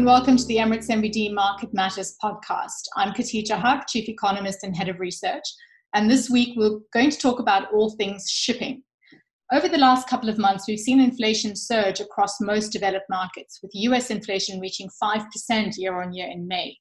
and 0.00 0.06
welcome 0.06 0.34
to 0.34 0.46
the 0.46 0.56
Emirates 0.56 0.88
NBD 0.88 1.34
Market 1.34 1.74
Matters 1.74 2.16
podcast. 2.24 2.88
I'm 2.96 3.12
Khatija 3.12 3.60
Haque, 3.60 3.86
Chief 3.86 4.08
Economist 4.08 4.60
and 4.62 4.74
Head 4.74 4.88
of 4.88 4.98
Research, 4.98 5.44
and 5.92 6.10
this 6.10 6.30
week 6.30 6.54
we're 6.56 6.78
going 6.94 7.10
to 7.10 7.18
talk 7.18 7.38
about 7.38 7.70
all 7.70 7.90
things 7.90 8.24
shipping. 8.26 8.82
Over 9.52 9.68
the 9.68 9.76
last 9.76 10.08
couple 10.08 10.30
of 10.30 10.38
months, 10.38 10.64
we've 10.66 10.78
seen 10.78 11.00
inflation 11.00 11.54
surge 11.54 12.00
across 12.00 12.40
most 12.40 12.70
developed 12.70 13.10
markets, 13.10 13.58
with 13.62 13.72
US 13.74 14.08
inflation 14.08 14.58
reaching 14.58 14.88
5% 15.02 15.74
year 15.76 16.00
on 16.00 16.14
year 16.14 16.30
in 16.30 16.48
May. 16.48 16.78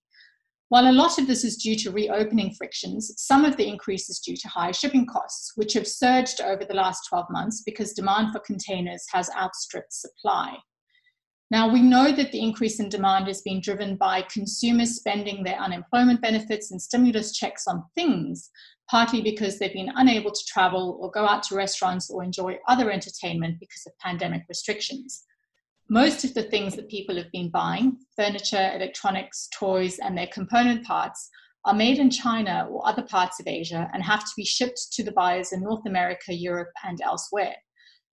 While 0.70 0.90
a 0.90 0.96
lot 0.96 1.20
of 1.20 1.28
this 1.28 1.44
is 1.44 1.58
due 1.58 1.76
to 1.76 1.92
reopening 1.92 2.56
frictions, 2.58 3.12
some 3.18 3.44
of 3.44 3.58
the 3.58 3.68
increase 3.68 4.10
is 4.10 4.20
due 4.20 4.38
to 4.38 4.48
higher 4.48 4.72
shipping 4.72 5.06
costs, 5.06 5.52
which 5.58 5.74
have 5.74 5.88
surged 5.88 6.40
over 6.40 6.64
the 6.64 6.74
last 6.74 7.02
12 7.10 7.26
months 7.32 7.64
because 7.66 7.92
demand 7.92 8.32
for 8.32 8.40
containers 8.40 9.04
has 9.12 9.30
outstripped 9.38 9.92
supply. 9.92 10.56
Now, 11.52 11.68
we 11.72 11.82
know 11.82 12.12
that 12.12 12.32
the 12.32 12.42
increase 12.42 12.80
in 12.80 12.90
demand 12.90 13.26
has 13.26 13.42
been 13.42 13.60
driven 13.60 13.96
by 13.96 14.22
consumers 14.24 14.96
spending 14.96 15.44
their 15.44 15.58
unemployment 15.58 16.22
benefits 16.22 16.70
and 16.70 16.80
stimulus 16.80 17.32
checks 17.32 17.66
on 17.66 17.86
things, 17.96 18.52
partly 18.90 19.22
because 19.22 19.58
they've 19.58 19.74
been 19.74 19.92
unable 19.96 20.32
to 20.32 20.46
travel 20.48 21.00
or 21.02 21.10
go 21.10 21.26
out 21.26 21.42
to 21.44 21.56
restaurants 21.56 22.12
or 22.12 22.24
enjoy 22.24 22.60
other 22.68 22.92
entertainment 22.92 23.60
because 23.60 23.84
of 23.88 23.98
pandemic 23.98 24.44
restrictions. 24.48 25.24
Most 25.90 26.24
of 26.24 26.36
the 26.36 26.44
things 26.44 26.76
that 26.76 26.88
people 26.88 27.16
have 27.16 27.32
been 27.32 27.50
buying, 27.50 27.98
furniture, 28.16 28.72
electronics, 28.76 29.50
toys, 29.52 29.98
and 29.98 30.16
their 30.16 30.28
component 30.28 30.86
parts, 30.86 31.32
are 31.66 31.74
made 31.74 31.98
in 31.98 32.12
China 32.12 32.68
or 32.70 32.88
other 32.88 33.02
parts 33.02 33.40
of 33.40 33.48
Asia 33.48 33.90
and 33.92 34.04
have 34.04 34.22
to 34.22 34.32
be 34.38 34.46
shipped 34.46 34.94
to 34.94 35.04
the 35.04 35.12
buyers 35.12 35.52
in 35.52 35.62
North 35.62 35.86
America, 35.88 36.34
Europe, 36.34 36.72
and 36.84 37.02
elsewhere. 37.02 37.56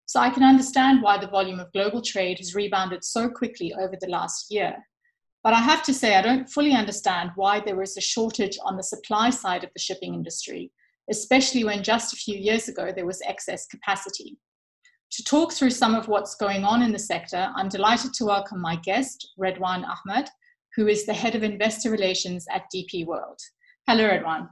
So 0.06 0.20
I 0.20 0.30
can 0.30 0.44
understand 0.44 1.02
why 1.02 1.18
the 1.18 1.26
volume 1.26 1.58
of 1.58 1.72
global 1.72 2.00
trade 2.00 2.38
has 2.38 2.54
rebounded 2.54 3.02
so 3.02 3.28
quickly 3.28 3.74
over 3.74 3.96
the 4.00 4.08
last 4.08 4.52
year. 4.52 4.76
But 5.42 5.52
I 5.52 5.60
have 5.60 5.82
to 5.84 5.94
say, 5.94 6.14
I 6.14 6.22
don't 6.22 6.48
fully 6.48 6.72
understand 6.72 7.30
why 7.34 7.60
there 7.60 7.82
is 7.82 7.96
a 7.96 8.00
shortage 8.00 8.56
on 8.64 8.76
the 8.76 8.84
supply 8.84 9.30
side 9.30 9.64
of 9.64 9.70
the 9.74 9.80
shipping 9.80 10.14
industry, 10.14 10.70
especially 11.10 11.64
when 11.64 11.82
just 11.82 12.12
a 12.12 12.16
few 12.16 12.38
years 12.38 12.68
ago 12.68 12.92
there 12.94 13.06
was 13.06 13.20
excess 13.26 13.66
capacity. 13.66 14.38
To 15.12 15.24
talk 15.24 15.52
through 15.52 15.70
some 15.70 15.96
of 15.96 16.06
what's 16.06 16.36
going 16.36 16.64
on 16.64 16.82
in 16.82 16.92
the 16.92 16.98
sector, 16.98 17.52
I'm 17.56 17.68
delighted 17.68 18.12
to 18.14 18.24
welcome 18.24 18.60
my 18.60 18.76
guest, 18.76 19.32
Redwan 19.38 19.84
Ahmed, 19.84 20.28
who 20.76 20.86
is 20.86 21.04
the 21.04 21.14
head 21.14 21.34
of 21.34 21.42
investor 21.42 21.90
relations 21.90 22.46
at 22.52 22.64
DP 22.74 23.06
World. 23.06 23.38
Hello, 23.88 24.08
Redwan. 24.08 24.50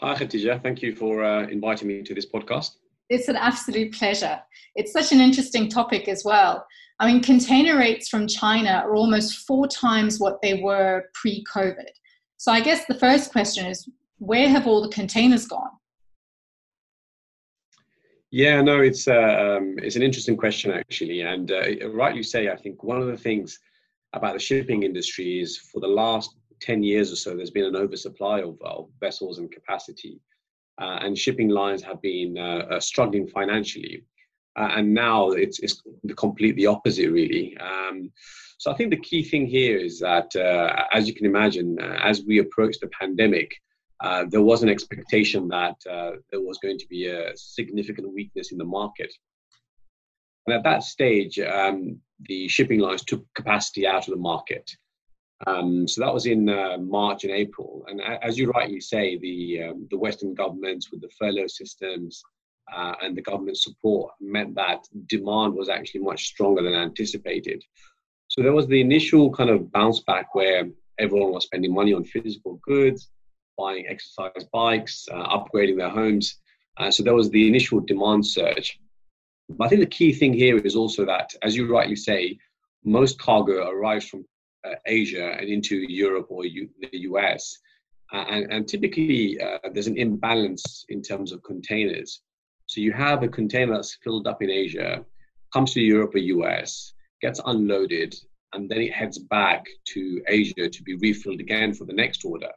Hi, 0.00 0.14
Khatija. 0.14 0.62
Thank 0.62 0.82
you 0.82 0.94
for 0.94 1.24
uh, 1.24 1.46
inviting 1.48 1.88
me 1.88 2.02
to 2.02 2.14
this 2.14 2.26
podcast. 2.26 2.72
It's 3.14 3.28
an 3.28 3.36
absolute 3.36 3.94
pleasure. 3.94 4.40
It's 4.74 4.92
such 4.92 5.12
an 5.12 5.20
interesting 5.20 5.68
topic 5.68 6.08
as 6.08 6.24
well. 6.24 6.66
I 6.98 7.06
mean, 7.06 7.22
container 7.22 7.78
rates 7.78 8.08
from 8.08 8.26
China 8.26 8.82
are 8.84 8.96
almost 8.96 9.46
four 9.46 9.68
times 9.68 10.18
what 10.18 10.42
they 10.42 10.54
were 10.62 11.04
pre 11.14 11.44
COVID. 11.54 11.90
So 12.38 12.50
I 12.50 12.60
guess 12.60 12.84
the 12.86 12.98
first 12.98 13.30
question 13.30 13.66
is 13.66 13.88
where 14.18 14.48
have 14.48 14.66
all 14.66 14.82
the 14.82 14.88
containers 14.88 15.46
gone? 15.46 15.70
Yeah, 18.32 18.60
no, 18.62 18.80
it's 18.80 19.06
uh, 19.06 19.12
um, 19.58 19.76
it's 19.78 19.94
an 19.94 20.02
interesting 20.02 20.36
question 20.36 20.72
actually, 20.72 21.20
and 21.20 21.52
uh, 21.52 21.88
rightly 21.90 22.24
say, 22.24 22.48
I 22.48 22.56
think 22.56 22.82
one 22.82 23.00
of 23.00 23.06
the 23.06 23.16
things 23.16 23.60
about 24.12 24.34
the 24.34 24.40
shipping 24.40 24.82
industry 24.82 25.40
is 25.40 25.56
for 25.56 25.80
the 25.80 25.94
last 26.02 26.34
ten 26.60 26.82
years 26.82 27.12
or 27.12 27.16
so, 27.16 27.36
there's 27.36 27.52
been 27.52 27.64
an 27.72 27.76
oversupply 27.76 28.40
of, 28.40 28.58
of 28.62 28.88
vessels 28.98 29.38
and 29.38 29.52
capacity 29.52 30.20
uh, 30.80 30.98
and 31.02 31.16
shipping 31.16 31.48
lines 31.48 31.82
have 31.82 32.00
been 32.02 32.36
uh, 32.38 32.66
uh, 32.70 32.80
struggling 32.80 33.26
financially. 33.28 34.04
and 34.56 34.94
now 34.94 35.30
it's, 35.30 35.58
it's 35.60 35.82
completely 36.16 36.66
opposite, 36.66 37.10
really. 37.10 37.56
Um, 37.58 38.10
so 38.58 38.70
I 38.70 38.76
think 38.76 38.90
the 38.90 38.96
key 39.08 39.22
thing 39.22 39.46
here 39.46 39.76
is 39.76 39.98
that, 40.00 40.34
as 40.92 41.06
you 41.08 41.14
can 41.14 41.26
imagine, 41.26 41.78
as 41.80 42.22
we 42.24 42.38
approach 42.38 42.78
the 42.78 42.88
pandemic, 42.88 43.50
uh, 44.04 44.24
there 44.28 44.42
was 44.42 44.62
an 44.62 44.68
expectation 44.68 45.48
that 45.48 45.76
uh, 45.90 46.12
there 46.30 46.40
was 46.40 46.58
going 46.58 46.78
to 46.78 46.86
be 46.88 47.06
a 47.06 47.32
significant 47.36 48.12
weakness 48.12 48.52
in 48.52 48.58
the 48.58 48.64
market. 48.64 49.12
And 50.46 50.54
at 50.54 50.64
that 50.64 50.82
stage, 50.82 51.38
um, 51.38 51.98
the 52.28 52.48
shipping 52.48 52.80
lines 52.80 53.04
took 53.04 53.24
capacity 53.34 53.86
out 53.86 54.06
of 54.06 54.14
the 54.14 54.20
market. 54.20 54.70
Um, 55.46 55.86
so 55.88 56.00
that 56.00 56.14
was 56.14 56.26
in 56.26 56.48
uh, 56.48 56.78
March 56.78 57.24
and 57.24 57.32
April. 57.32 57.84
And 57.88 58.00
as 58.00 58.38
you 58.38 58.50
rightly 58.50 58.80
say, 58.80 59.18
the, 59.18 59.62
um, 59.64 59.88
the 59.90 59.98
Western 59.98 60.34
governments 60.34 60.90
with 60.90 61.00
the 61.00 61.10
furlough 61.18 61.48
systems 61.48 62.22
uh, 62.74 62.94
and 63.02 63.16
the 63.16 63.22
government 63.22 63.58
support 63.58 64.12
meant 64.20 64.54
that 64.54 64.86
demand 65.06 65.54
was 65.54 65.68
actually 65.68 66.00
much 66.00 66.26
stronger 66.26 66.62
than 66.62 66.74
anticipated. 66.74 67.62
So 68.28 68.42
there 68.42 68.52
was 68.52 68.66
the 68.66 68.80
initial 68.80 69.30
kind 69.30 69.50
of 69.50 69.70
bounce 69.70 70.00
back 70.00 70.34
where 70.34 70.68
everyone 70.98 71.32
was 71.32 71.44
spending 71.44 71.74
money 71.74 71.92
on 71.92 72.04
physical 72.04 72.60
goods, 72.66 73.10
buying 73.58 73.86
exercise 73.86 74.44
bikes, 74.52 75.06
uh, 75.12 75.38
upgrading 75.38 75.76
their 75.76 75.90
homes. 75.90 76.36
Uh, 76.76 76.90
so 76.90 77.02
there 77.02 77.14
was 77.14 77.30
the 77.30 77.46
initial 77.46 77.80
demand 77.80 78.26
surge. 78.26 78.78
But 79.48 79.66
I 79.66 79.68
think 79.68 79.80
the 79.80 79.86
key 79.86 80.12
thing 80.12 80.32
here 80.32 80.56
is 80.56 80.74
also 80.74 81.04
that, 81.04 81.34
as 81.42 81.54
you 81.54 81.70
rightly 81.72 81.96
say, 81.96 82.38
most 82.84 83.18
cargo 83.18 83.68
arrives 83.68 84.08
from 84.08 84.24
Asia 84.86 85.36
and 85.38 85.48
into 85.48 85.76
Europe 85.76 86.26
or 86.30 86.44
U- 86.44 86.70
the 86.80 86.98
US. 87.10 87.58
Uh, 88.12 88.24
and, 88.28 88.52
and, 88.52 88.68
typically, 88.68 89.40
uh, 89.40 89.58
there's 89.72 89.86
an 89.86 89.96
imbalance 89.96 90.84
in 90.88 91.02
terms 91.02 91.32
of 91.32 91.42
containers. 91.42 92.22
So 92.66 92.80
you 92.80 92.92
have 92.92 93.22
a 93.22 93.28
container 93.28 93.74
that's 93.74 93.98
filled 94.02 94.26
up 94.26 94.42
in 94.42 94.50
Asia, 94.50 95.04
comes 95.52 95.72
to 95.72 95.80
Europe 95.80 96.14
or 96.14 96.18
US, 96.18 96.92
gets 97.20 97.40
unloaded, 97.46 98.14
and 98.52 98.68
then 98.68 98.80
it 98.80 98.92
heads 98.92 99.18
back 99.18 99.66
to 99.86 100.22
Asia 100.28 100.68
to 100.68 100.82
be 100.82 100.94
refilled 100.96 101.40
again 101.40 101.74
for 101.74 101.84
the 101.84 101.92
next 101.92 102.24
order. 102.24 102.52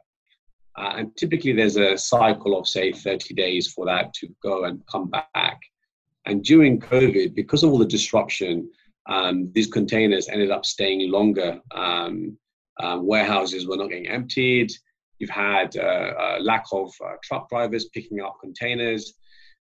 Uh, 0.76 0.94
and 0.96 1.16
typically, 1.16 1.52
there's 1.52 1.76
a 1.76 1.98
cycle 1.98 2.56
of, 2.56 2.68
say, 2.68 2.92
30 2.92 3.34
days 3.34 3.66
for 3.72 3.84
that 3.86 4.14
to 4.14 4.28
go 4.42 4.64
and 4.64 4.86
come 4.86 5.10
back. 5.10 5.60
And 6.26 6.44
during 6.44 6.78
COVID, 6.78 7.34
because 7.34 7.64
of 7.64 7.70
all 7.70 7.78
the 7.78 7.86
disruption, 7.86 8.70
um, 9.08 9.50
these 9.52 9.66
containers 9.66 10.28
ended 10.28 10.50
up 10.50 10.66
staying 10.66 11.10
longer. 11.10 11.60
Um, 11.74 12.36
uh, 12.78 12.98
warehouses 13.00 13.66
were 13.66 13.76
not 13.76 13.88
getting 13.88 14.08
emptied. 14.08 14.70
You've 15.18 15.30
had 15.30 15.76
uh, 15.76 16.36
a 16.38 16.40
lack 16.40 16.66
of 16.72 16.92
uh, 17.04 17.14
truck 17.24 17.48
drivers 17.48 17.88
picking 17.88 18.20
up 18.20 18.36
containers. 18.40 19.14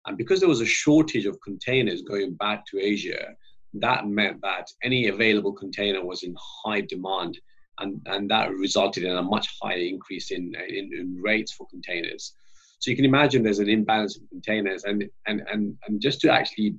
And 0.06 0.18
because 0.18 0.40
there 0.40 0.50
was 0.50 0.62
a 0.62 0.66
shortage 0.66 1.26
of 1.26 1.42
containers 1.42 2.02
going 2.02 2.36
back 2.36 2.66
to 2.68 2.80
Asia, 2.80 3.30
that 3.74 4.08
meant 4.08 4.42
that 4.42 4.70
any 4.84 5.08
available 5.08 5.54
container 5.54 6.06
was 6.06 6.24
in 6.24 6.36
high 6.64 6.82
demand. 6.82 7.40
And, 7.80 8.02
and 8.06 8.30
that 8.30 8.52
resulted 8.52 9.04
in 9.04 9.16
a 9.16 9.22
much 9.22 9.48
higher 9.62 9.78
increase 9.78 10.32
in, 10.32 10.54
in, 10.68 10.92
in 10.94 11.20
rates 11.22 11.54
for 11.54 11.68
containers. 11.68 12.34
So 12.80 12.92
you 12.92 12.96
can 12.96 13.06
imagine 13.06 13.44
there's 13.44 13.60
an 13.60 13.70
imbalance 13.70 14.18
of 14.18 14.30
containers. 14.30 14.84
And, 14.84 15.10
and, 15.26 15.42
and, 15.52 15.78
and 15.88 16.02
just 16.02 16.22
to 16.22 16.32
actually 16.32 16.76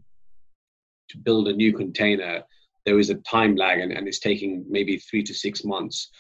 to 1.08 1.18
build 1.18 1.48
a 1.48 1.52
new 1.52 1.72
container, 1.72 2.42
there 2.88 2.98
is 2.98 3.10
a 3.10 3.16
time 3.16 3.54
lag 3.54 3.80
and, 3.80 3.92
and 3.92 4.08
it's 4.08 4.18
taking 4.18 4.64
maybe 4.66 4.96
three 4.96 5.22
to 5.22 5.34
six 5.34 5.62
months. 5.62 6.10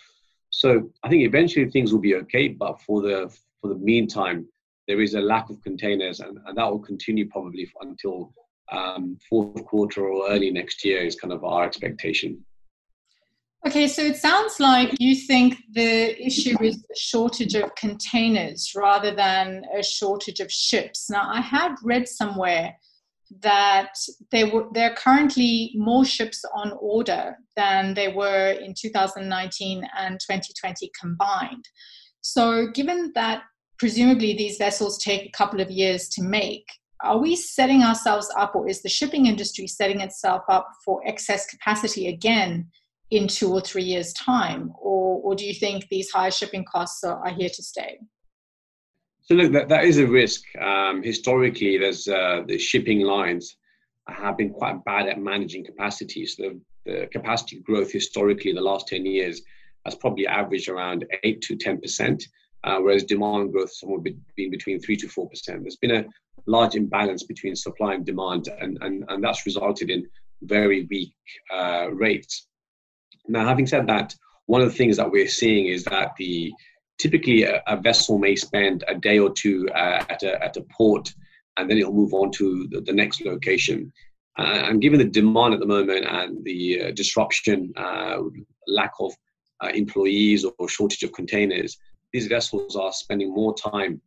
So 0.50 0.90
I 1.02 1.08
think 1.08 1.22
eventually 1.22 1.70
things 1.70 1.92
will 1.92 2.00
be 2.10 2.16
okay, 2.16 2.48
but 2.48 2.78
for 2.82 3.00
the 3.00 3.34
for 3.60 3.68
the 3.68 3.80
meantime, 3.92 4.46
there 4.86 5.00
is 5.00 5.14
a 5.14 5.20
lack 5.20 5.48
of 5.48 5.62
containers, 5.62 6.20
and, 6.20 6.36
and 6.44 6.58
that 6.58 6.70
will 6.70 6.84
continue 6.92 7.26
probably 7.30 7.66
until 7.80 8.34
um, 8.70 9.16
fourth 9.30 9.64
quarter 9.64 10.06
or 10.06 10.30
early 10.30 10.50
next 10.50 10.84
year 10.84 10.98
is 10.98 11.16
kind 11.16 11.32
of 11.32 11.42
our 11.42 11.64
expectation. 11.64 12.44
Okay, 13.66 13.88
so 13.88 14.02
it 14.02 14.16
sounds 14.16 14.60
like 14.60 14.90
you 15.00 15.14
think 15.14 15.56
the 15.72 15.92
issue 16.24 16.56
is 16.62 16.76
the 16.82 16.96
shortage 16.96 17.54
of 17.54 17.74
containers 17.76 18.72
rather 18.76 19.14
than 19.14 19.64
a 19.76 19.82
shortage 19.82 20.40
of 20.40 20.52
ships. 20.52 21.08
Now, 21.08 21.24
I 21.38 21.40
had 21.40 21.76
read 21.82 22.06
somewhere 22.06 22.76
that 23.40 23.94
they 24.30 24.44
were 24.44 24.66
there 24.72 24.90
are 24.90 24.96
currently 24.96 25.72
more 25.74 26.04
ships 26.04 26.44
on 26.54 26.72
order 26.80 27.36
than 27.56 27.94
they 27.94 28.08
were 28.08 28.52
in 28.52 28.74
2019 28.74 29.84
and 29.96 30.20
2020 30.20 30.90
combined. 30.98 31.64
So, 32.20 32.68
given 32.68 33.12
that 33.14 33.42
presumably 33.78 34.34
these 34.34 34.58
vessels 34.58 34.98
take 34.98 35.26
a 35.26 35.36
couple 35.36 35.60
of 35.60 35.70
years 35.70 36.08
to 36.10 36.22
make, 36.22 36.66
are 37.02 37.18
we 37.18 37.36
setting 37.36 37.82
ourselves 37.82 38.30
up, 38.36 38.54
or 38.54 38.68
is 38.68 38.82
the 38.82 38.88
shipping 38.88 39.26
industry 39.26 39.66
setting 39.66 40.00
itself 40.00 40.42
up 40.48 40.68
for 40.84 41.00
excess 41.06 41.46
capacity 41.46 42.08
again 42.08 42.68
in 43.10 43.28
two 43.28 43.52
or 43.52 43.60
three 43.60 43.84
years' 43.84 44.12
time? 44.14 44.72
Or, 44.80 45.20
or 45.22 45.34
do 45.36 45.46
you 45.46 45.54
think 45.54 45.86
these 45.88 46.10
higher 46.10 46.30
shipping 46.30 46.64
costs 46.64 47.04
are, 47.04 47.24
are 47.24 47.32
here 47.32 47.48
to 47.48 47.62
stay? 47.62 47.98
So 49.28 49.34
look, 49.34 49.52
that, 49.52 49.68
that 49.68 49.84
is 49.84 49.98
a 49.98 50.06
risk. 50.06 50.42
Um, 50.58 51.02
historically, 51.02 51.76
there's 51.76 52.08
uh, 52.08 52.44
the 52.46 52.58
shipping 52.58 53.00
lines 53.00 53.56
have 54.08 54.38
been 54.38 54.48
quite 54.48 54.82
bad 54.84 55.06
at 55.06 55.20
managing 55.20 55.66
capacity. 55.66 56.24
So 56.24 56.42
the, 56.44 56.60
the 56.86 57.06
capacity 57.08 57.60
growth 57.60 57.92
historically 57.92 58.48
in 58.48 58.56
the 58.56 58.62
last 58.62 58.88
10 58.88 59.04
years 59.04 59.42
has 59.84 59.94
probably 59.96 60.26
averaged 60.26 60.70
around 60.70 61.04
8 61.24 61.42
to 61.42 61.56
10%, 61.56 62.22
uh, 62.64 62.78
whereas 62.78 63.04
demand 63.04 63.52
growth 63.52 63.70
somewhere 63.70 64.00
been 64.00 64.50
between 64.50 64.80
3 64.80 64.96
to 64.96 65.06
4%. 65.06 65.28
There's 65.44 65.76
been 65.76 65.96
a 65.96 66.06
large 66.46 66.74
imbalance 66.74 67.24
between 67.24 67.54
supply 67.54 67.94
and 67.94 68.06
demand, 68.06 68.48
and, 68.60 68.78
and, 68.80 69.04
and 69.08 69.22
that's 69.22 69.44
resulted 69.44 69.90
in 69.90 70.06
very 70.40 70.86
weak 70.88 71.12
uh, 71.54 71.88
rates. 71.92 72.46
Now, 73.26 73.46
having 73.46 73.66
said 73.66 73.86
that, 73.88 74.14
one 74.46 74.62
of 74.62 74.70
the 74.70 74.74
things 74.74 74.96
that 74.96 75.10
we're 75.10 75.28
seeing 75.28 75.66
is 75.66 75.84
that 75.84 76.12
the 76.16 76.50
typically 76.98 77.44
a, 77.44 77.62
a 77.66 77.76
vessel 77.80 78.18
may 78.18 78.36
spend 78.36 78.84
a 78.88 78.94
day 78.94 79.18
or 79.18 79.30
two 79.32 79.68
uh, 79.74 80.04
at, 80.08 80.22
a, 80.22 80.42
at 80.42 80.56
a 80.56 80.62
port 80.76 81.12
and 81.56 81.68
then 81.68 81.78
it'll 81.78 81.92
move 81.92 82.14
on 82.14 82.30
to 82.32 82.68
the, 82.70 82.80
the 82.80 82.92
next 82.92 83.24
location. 83.24 83.92
Uh, 84.38 84.66
and 84.66 84.80
given 84.80 84.98
the 84.98 85.04
demand 85.04 85.54
at 85.54 85.60
the 85.60 85.66
moment 85.66 86.04
and 86.06 86.44
the 86.44 86.82
uh, 86.82 86.90
disruption, 86.92 87.72
uh, 87.76 88.18
lack 88.68 88.92
of 89.00 89.12
uh, 89.62 89.68
employees 89.74 90.44
or 90.58 90.68
shortage 90.68 91.02
of 91.02 91.12
containers, 91.12 91.76
these 92.12 92.28
vessels 92.28 92.76
are 92.76 92.92
spending 92.92 93.34
more 93.34 93.54
time 93.54 94.00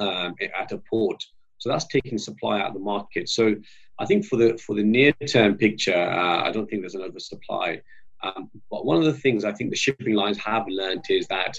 um, 0.00 0.34
at 0.58 0.72
a 0.72 0.78
port. 0.90 1.22
So 1.58 1.70
that's 1.70 1.86
taking 1.86 2.18
supply 2.18 2.60
out 2.60 2.68
of 2.68 2.74
the 2.74 2.80
market. 2.80 3.30
So 3.30 3.54
I 3.98 4.04
think 4.04 4.26
for 4.26 4.36
the 4.36 4.58
for 4.58 4.76
the 4.76 4.82
near 4.82 5.12
term 5.26 5.56
picture, 5.56 5.96
uh, 5.96 6.46
I 6.46 6.52
don't 6.52 6.68
think 6.68 6.82
there's 6.82 6.94
an 6.94 7.02
oversupply. 7.02 7.80
Um, 8.22 8.50
but 8.70 8.84
one 8.84 8.98
of 8.98 9.04
the 9.04 9.14
things 9.14 9.44
I 9.44 9.52
think 9.52 9.70
the 9.70 9.76
shipping 9.76 10.14
lines 10.14 10.38
have 10.38 10.66
learned 10.68 11.04
is 11.08 11.26
that 11.28 11.58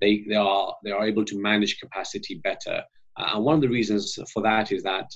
they, 0.00 0.24
they 0.28 0.34
are 0.34 0.74
they 0.84 0.90
are 0.90 1.06
able 1.06 1.24
to 1.24 1.40
manage 1.40 1.78
capacity 1.78 2.40
better. 2.42 2.82
Uh, 3.16 3.30
and 3.34 3.44
one 3.44 3.54
of 3.54 3.60
the 3.60 3.68
reasons 3.68 4.18
for 4.32 4.42
that 4.42 4.72
is 4.72 4.82
that 4.82 5.06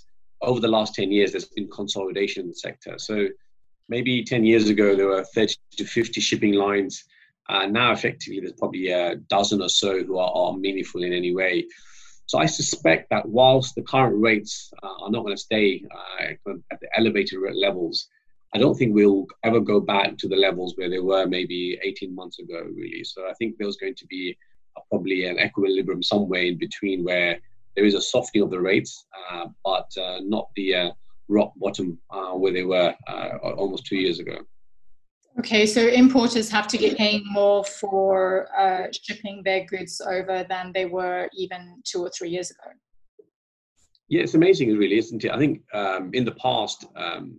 over 0.43 0.61
the 0.61 0.69
last 0.69 0.95
10 0.95 1.11
years, 1.11 1.33
there's 1.33 1.47
been 1.47 1.69
consolidation 1.71 2.43
in 2.43 2.49
the 2.49 2.55
sector. 2.55 2.95
So 2.99 3.29
maybe 3.89 4.25
10 4.25 4.45
years 4.45 4.69
ago, 4.69 4.95
there 4.95 5.09
were 5.09 5.25
30 5.25 5.55
to 5.79 5.85
50 5.85 6.21
shipping 6.21 6.55
lines. 6.55 7.05
Uh, 7.49 7.67
now, 7.67 7.93
effectively, 7.93 8.41
there's 8.41 8.53
probably 8.53 8.89
a 8.89 9.17
dozen 9.17 9.63
or 9.63 9.69
so 9.69 10.03
who 10.03 10.19
are, 10.19 10.31
are, 10.35 10.57
meaningful 10.57 11.03
in 11.03 11.13
any 11.13 11.35
way. 11.35 11.67
So 12.27 12.39
I 12.39 12.47
suspect 12.47 13.11
that 13.11 13.27
whilst 13.27 13.75
the 13.75 13.83
current 13.83 14.21
rates 14.21 14.71
uh, 14.83 15.05
are 15.05 15.11
not 15.11 15.25
going 15.25 15.37
to 15.37 15.43
stay 15.43 15.85
uh, 15.95 16.53
at 16.71 16.81
the 16.81 16.89
elevated 16.97 17.39
levels, 17.55 18.09
I 18.55 18.59
don't 18.59 18.77
think 18.77 18.95
we'll 18.95 19.27
ever 19.43 19.61
go 19.61 19.81
back 19.81 20.17
to 20.19 20.29
the 20.29 20.37
levels 20.37 20.75
where 20.77 20.89
they 20.89 21.01
were 21.01 21.27
maybe 21.27 21.79
18 21.83 22.15
months 22.15 22.39
ago, 22.39 22.67
really. 22.75 23.05
So 23.05 23.27
I 23.29 23.35
think 23.35 23.57
there's 23.59 23.77
going 23.77 23.97
to 23.97 24.07
be 24.07 24.39
probably 24.91 25.27
an 25.27 25.39
equilibrium 25.39 26.03
somewhere 26.03 26.43
in 26.43 26.59
between 26.59 27.05
where 27.05 27.39
there 27.77 27.85
is 27.85 27.95
a 27.95 28.01
softening 28.01 28.45
of 28.45 28.51
the 28.51 28.61
rates, 28.61 29.07
uh, 29.31 29.47
but 29.65 29.91
uh, 30.01 30.21
not 30.23 30.49
the 30.57 30.75
uh, 30.75 30.91
rock 31.29 31.53
bottom 31.57 31.99
uh, 32.11 32.33
where 32.33 32.53
they 32.53 32.65
were 32.65 32.95
uh, 33.09 33.37
almost 33.43 33.87
two 33.87 33.97
years 33.97 34.19
ago. 34.19 34.39
Okay, 35.41 35.67
so 35.67 35.89
importers 35.89 36.49
have 36.51 36.69
to 36.69 36.79
get 36.79 36.97
paying 36.97 37.25
more 37.27 37.65
for 37.65 38.47
uh, 38.57 38.87
shipping 38.93 39.43
their 39.45 39.65
goods 39.65 40.01
over 40.01 40.47
than 40.49 40.71
they 40.73 40.87
were 40.87 41.29
even 41.37 41.83
two 41.85 42.03
or 42.05 42.11
three 42.11 42.31
years 42.31 42.53
ago. 42.53 42.71
Yeah, 44.09 44.23
it's 44.23 44.35
amazing, 44.35 44.77
really, 44.77 44.99
isn't 44.99 45.25
it? 45.25 45.33
I 45.33 45.39
think 45.39 45.63
um, 45.73 46.11
in 46.13 46.25
the 46.25 46.33
past, 46.33 46.87
um, 46.95 47.39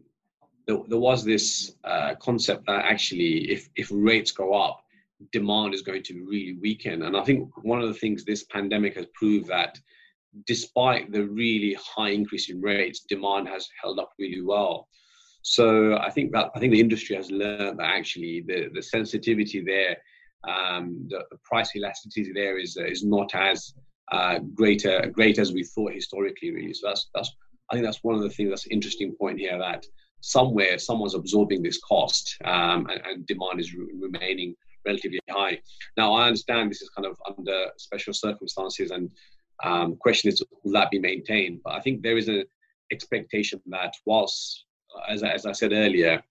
there, 0.67 0.79
there 0.89 0.99
was 0.99 1.23
this 1.23 1.75
uh, 1.85 2.15
concept 2.15 2.65
that 2.67 2.83
actually, 2.83 3.49
if 3.49 3.69
if 3.75 3.89
rates 3.93 4.31
go 4.31 4.53
up, 4.53 4.83
demand 5.31 5.73
is 5.73 5.81
going 5.81 6.03
to 6.03 6.25
really 6.25 6.57
weaken. 6.61 7.03
And 7.03 7.15
I 7.15 7.23
think 7.23 7.49
one 7.63 7.81
of 7.81 7.87
the 7.87 7.99
things 7.99 8.23
this 8.23 8.43
pandemic 8.43 8.95
has 8.95 9.05
proved 9.13 9.47
that 9.47 9.77
despite 10.45 11.11
the 11.11 11.25
really 11.25 11.75
high 11.75 12.09
increase 12.09 12.49
in 12.49 12.61
rates, 12.61 13.05
demand 13.07 13.47
has 13.47 13.67
held 13.81 13.99
up 13.99 14.11
really 14.19 14.41
well. 14.41 14.87
So 15.41 15.97
I 15.97 16.09
think 16.09 16.31
that 16.31 16.51
I 16.55 16.59
think 16.59 16.73
the 16.73 16.79
industry 16.79 17.15
has 17.15 17.29
learned 17.29 17.79
that 17.79 17.85
actually 17.85 18.43
the, 18.47 18.69
the 18.73 18.81
sensitivity 18.81 19.63
there, 19.63 19.97
um, 20.47 21.05
the, 21.07 21.23
the, 21.29 21.37
price 21.43 21.75
elasticity 21.75 22.31
there 22.33 22.57
is 22.57 22.77
is 22.77 23.03
not 23.03 23.33
as 23.35 23.73
uh, 24.11 24.39
greater 24.55 25.07
great 25.13 25.37
as 25.37 25.53
we 25.53 25.63
thought 25.63 25.93
historically. 25.93 26.51
Really, 26.51 26.73
so 26.73 26.87
that's 26.87 27.09
that's 27.13 27.31
I 27.69 27.75
think 27.75 27.85
that's 27.85 28.03
one 28.03 28.15
of 28.15 28.21
the 28.21 28.29
things 28.29 28.49
that's 28.49 28.67
interesting 28.67 29.13
point 29.19 29.39
here 29.39 29.57
that 29.59 29.85
somewhere 30.21 30.79
someone's 30.79 31.13
absorbing 31.13 31.61
this 31.61 31.79
cost 31.79 32.35
um, 32.45 32.87
and, 32.89 33.01
and, 33.05 33.27
demand 33.27 33.59
is 33.59 33.75
re- 33.75 33.85
remaining 33.99 34.55
relatively 34.85 35.19
high. 35.29 35.59
Now, 35.97 36.13
I 36.13 36.27
understand 36.27 36.69
this 36.69 36.81
is 36.81 36.89
kind 36.89 37.05
of 37.05 37.17
under 37.37 37.67
special 37.77 38.13
circumstances, 38.13 38.91
and 38.91 39.09
um, 39.63 39.95
question 39.95 40.29
is, 40.29 40.43
will 40.63 40.73
that 40.73 40.91
be 40.91 40.99
maintained? 40.99 41.61
But 41.63 41.73
I 41.73 41.81
think 41.81 42.01
there 42.01 42.17
is 42.17 42.27
an 42.27 42.43
expectation 42.91 43.61
that 43.67 43.93
whilst, 44.05 44.65
as, 45.09 45.23
as 45.23 45.45
I 45.45 45.51
said 45.53 45.71
earlier, 45.73 46.21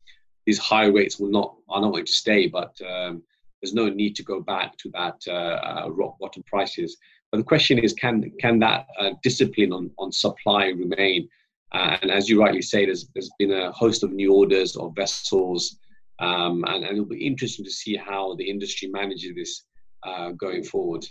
these 0.47 0.59
high 0.59 0.87
rates 0.87 1.19
will 1.19 1.31
not 1.31 1.55
are 1.69 1.81
not 1.81 1.93
going 1.93 2.07
to 2.07 2.13
stay, 2.13 2.47
but 2.49 2.73
um, 2.87 3.23
there's 3.61 3.75
no 3.75 3.89
need 3.89 4.15
to 4.17 4.23
go 4.23 4.41
back 4.41 4.77
to 4.79 4.91
that 4.91 5.19
uh, 5.27 5.33
uh, 5.33 5.89
rock 5.91 6.19
bottom 6.21 6.43
prices. 6.45 6.99
But 7.31 7.39
the 7.39 7.45
question 7.45 7.79
is, 7.79 7.95
can 7.95 8.31
can 8.39 8.59
that 8.61 8.87
uh, 8.99 9.11
discipline 9.23 9.73
on, 9.73 9.91
on 9.99 10.13
supply 10.13 10.67
remain? 10.67 11.29
Uh, 11.73 11.97
and 12.03 12.11
as 12.11 12.29
you 12.29 12.41
rightly 12.41 12.63
say, 12.63 12.85
there's, 12.85 13.09
there's 13.15 13.33
been 13.37 13.51
a 13.51 13.73
host 13.73 14.05
of 14.05 14.13
new 14.13 14.33
orders 14.33 14.77
of 14.77 14.95
vessels, 14.95 15.79
um, 16.25 16.65
and, 16.67 16.85
and, 16.85 16.93
it'll 16.93 17.05
be 17.05 17.27
interesting 17.27 17.65
to 17.65 17.71
see 17.71 17.97
how 17.97 18.35
the 18.37 18.49
industry 18.49 18.89
manages 18.89 19.35
this 19.35 19.65
uh, 20.07 20.31
going 20.33 20.65
forward. 20.65 21.05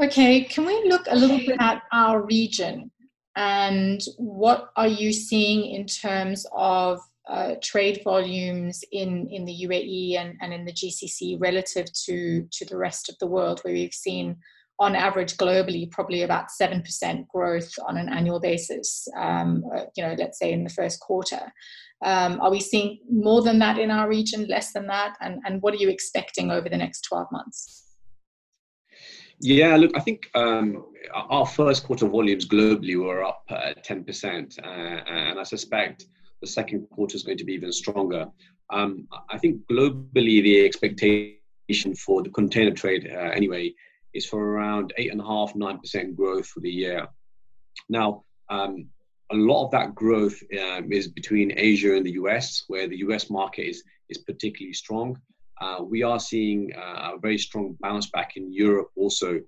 Okay, 0.00 0.44
can 0.44 0.64
we 0.64 0.88
look 0.88 1.06
a 1.08 1.16
little 1.16 1.38
bit 1.38 1.56
at 1.60 1.82
our 1.92 2.24
region 2.24 2.90
and 3.36 4.00
what 4.16 4.70
are 4.76 4.88
you 4.88 5.12
seeing 5.12 5.64
in 5.70 5.86
terms 5.86 6.46
of 6.52 7.00
uh, 7.28 7.54
trade 7.62 8.00
volumes 8.02 8.82
in, 8.90 9.28
in 9.28 9.44
the 9.44 9.66
UAE 9.68 10.16
and, 10.16 10.36
and 10.40 10.52
in 10.52 10.64
the 10.64 10.72
GCC 10.72 11.36
relative 11.40 11.86
to, 12.04 12.46
to 12.50 12.64
the 12.64 12.76
rest 12.76 13.08
of 13.08 13.18
the 13.18 13.26
world, 13.26 13.60
where 13.62 13.74
we've 13.74 13.92
seen 13.92 14.36
on 14.80 14.94
average 14.94 15.36
globally 15.36 15.90
probably 15.90 16.22
about 16.22 16.46
7% 16.60 17.26
growth 17.28 17.72
on 17.86 17.96
an 17.96 18.08
annual 18.08 18.40
basis 18.40 19.08
um, 19.16 19.64
uh, 19.74 19.84
you 19.96 20.04
know 20.04 20.14
let's 20.18 20.38
say 20.38 20.52
in 20.52 20.64
the 20.64 20.70
first 20.70 21.00
quarter. 21.00 21.52
Um, 22.04 22.40
are 22.40 22.50
we 22.50 22.60
seeing 22.60 23.00
more 23.10 23.42
than 23.42 23.58
that 23.58 23.78
in 23.78 23.90
our 23.90 24.08
region 24.08 24.46
less 24.48 24.72
than 24.72 24.86
that? 24.86 25.16
And, 25.20 25.40
and 25.44 25.60
what 25.62 25.74
are 25.74 25.78
you 25.78 25.88
expecting 25.88 26.50
over 26.50 26.68
the 26.68 26.76
next 26.76 27.02
12 27.02 27.26
months? 27.32 27.88
Yeah, 29.40 29.76
look, 29.76 29.92
I 29.96 30.00
think 30.00 30.30
um, 30.34 30.84
our 31.14 31.46
first 31.46 31.84
quarter 31.84 32.08
volumes 32.08 32.46
globally 32.46 32.96
were 32.96 33.24
up 33.24 33.44
uh, 33.48 33.72
10%, 33.86 34.58
uh, 34.58 34.66
and 34.66 35.38
I 35.38 35.42
suspect 35.44 36.06
the 36.40 36.46
second 36.46 36.88
quarter 36.90 37.16
is 37.16 37.22
going 37.22 37.38
to 37.38 37.44
be 37.44 37.52
even 37.54 37.72
stronger. 37.72 38.26
Um, 38.70 39.06
I 39.30 39.38
think 39.38 39.62
globally, 39.70 40.42
the 40.42 40.64
expectation 40.64 41.94
for 41.96 42.22
the 42.22 42.30
container 42.30 42.72
trade, 42.72 43.08
uh, 43.12 43.30
anyway, 43.34 43.74
is 44.14 44.26
for 44.26 44.42
around 44.42 44.92
eight 44.96 45.12
and 45.12 45.20
a 45.20 45.24
half, 45.24 45.54
nine 45.54 45.78
percent 45.78 46.16
growth 46.16 46.46
for 46.46 46.60
the 46.60 46.70
year. 46.70 47.06
Now, 47.88 48.24
um, 48.48 48.88
a 49.30 49.36
lot 49.36 49.66
of 49.66 49.70
that 49.72 49.94
growth 49.94 50.42
um, 50.58 50.92
is 50.92 51.08
between 51.08 51.52
Asia 51.56 51.94
and 51.94 52.04
the 52.04 52.12
US, 52.12 52.64
where 52.68 52.88
the 52.88 52.98
US 52.98 53.30
market 53.30 53.68
is 53.68 53.82
is 54.08 54.18
particularly 54.18 54.72
strong. 54.72 55.18
Uh, 55.60 55.82
we 55.82 56.02
are 56.02 56.20
seeing 56.20 56.72
uh, 56.74 57.12
a 57.14 57.18
very 57.20 57.38
strong 57.38 57.76
bounce 57.80 58.10
back 58.10 58.36
in 58.36 58.52
Europe 58.52 58.90
also. 58.96 59.40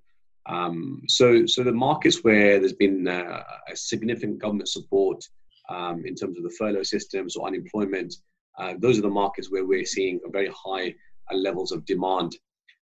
Um, 0.47 1.03
so, 1.07 1.45
so 1.45 1.63
the 1.63 1.71
markets 1.71 2.23
where 2.23 2.59
there's 2.59 2.73
been 2.73 3.07
uh, 3.07 3.43
a 3.71 3.75
significant 3.75 4.39
government 4.39 4.69
support 4.69 5.23
um, 5.69 6.03
in 6.05 6.15
terms 6.15 6.37
of 6.37 6.43
the 6.43 6.55
furlough 6.57 6.83
systems 6.83 7.35
or 7.35 7.47
unemployment, 7.47 8.15
uh, 8.57 8.73
those 8.79 8.97
are 8.97 9.03
the 9.03 9.09
markets 9.09 9.51
where 9.51 9.65
we're 9.65 9.85
seeing 9.85 10.19
very 10.31 10.49
high 10.49 10.93
uh, 11.31 11.35
levels 11.35 11.71
of 11.71 11.85
demand. 11.85 12.35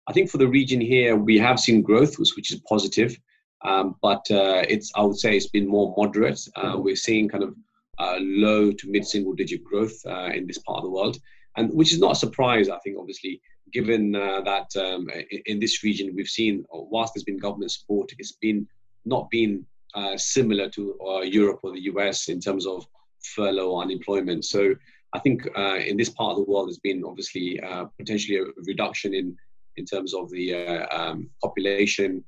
I 0.08 0.12
think 0.12 0.30
for 0.30 0.38
the 0.38 0.48
region 0.48 0.80
here, 0.80 1.16
we 1.16 1.38
have 1.38 1.60
seen 1.60 1.82
growth, 1.82 2.18
which 2.18 2.50
is 2.50 2.60
positive, 2.66 3.14
um, 3.62 3.96
but 4.00 4.24
uh, 4.30 4.64
it's 4.66 4.90
I 4.96 5.02
would 5.02 5.18
say 5.18 5.36
it's 5.36 5.48
been 5.48 5.68
more 5.68 5.94
moderate. 5.98 6.40
Uh, 6.56 6.62
mm-hmm. 6.62 6.82
we're 6.82 6.96
seeing 6.96 7.28
kind 7.28 7.44
of 7.44 7.54
uh, 7.98 8.16
low 8.20 8.72
to 8.72 8.90
mid 8.90 9.06
single 9.06 9.34
digit 9.34 9.62
growth 9.62 9.94
uh, 10.06 10.30
in 10.34 10.46
this 10.46 10.58
part 10.58 10.78
of 10.78 10.84
the 10.84 10.90
world, 10.90 11.18
and 11.56 11.70
which 11.74 11.92
is 11.92 11.98
not 11.98 12.12
a 12.12 12.14
surprise. 12.14 12.70
I 12.70 12.78
think 12.78 12.96
obviously, 12.98 13.42
given 13.70 14.16
uh, 14.16 14.40
that 14.42 14.74
um, 14.76 15.10
in, 15.30 15.42
in, 15.44 15.60
this 15.60 15.84
region 15.84 16.14
we've 16.16 16.26
seen 16.26 16.64
whilst 16.72 17.12
there's 17.12 17.24
been 17.24 17.36
government 17.36 17.72
support, 17.72 18.10
it's 18.18 18.32
been 18.32 18.66
not 19.04 19.28
been 19.28 19.66
uh, 19.94 20.16
similar 20.16 20.70
to 20.70 20.96
Europe 21.24 21.60
or 21.64 21.72
the 21.72 21.82
US 21.92 22.28
in 22.28 22.40
terms 22.40 22.66
of 22.66 22.86
furlough 23.34 23.78
unemployment. 23.78 24.46
So 24.46 24.74
I 25.12 25.18
think 25.18 25.46
in 25.56 25.98
this 25.98 26.10
part 26.10 26.30
of 26.30 26.36
the 26.38 26.50
world, 26.50 26.68
there's 26.68 26.78
been 26.78 27.04
obviously 27.04 27.60
potentially 27.98 28.38
a 28.38 28.44
reduction 28.64 29.12
in 29.12 29.36
in 29.78 29.84
terms 29.84 30.12
of 30.14 30.30
the 30.30 30.54
uh, 30.54 30.86
um, 30.90 31.30
population, 31.42 32.24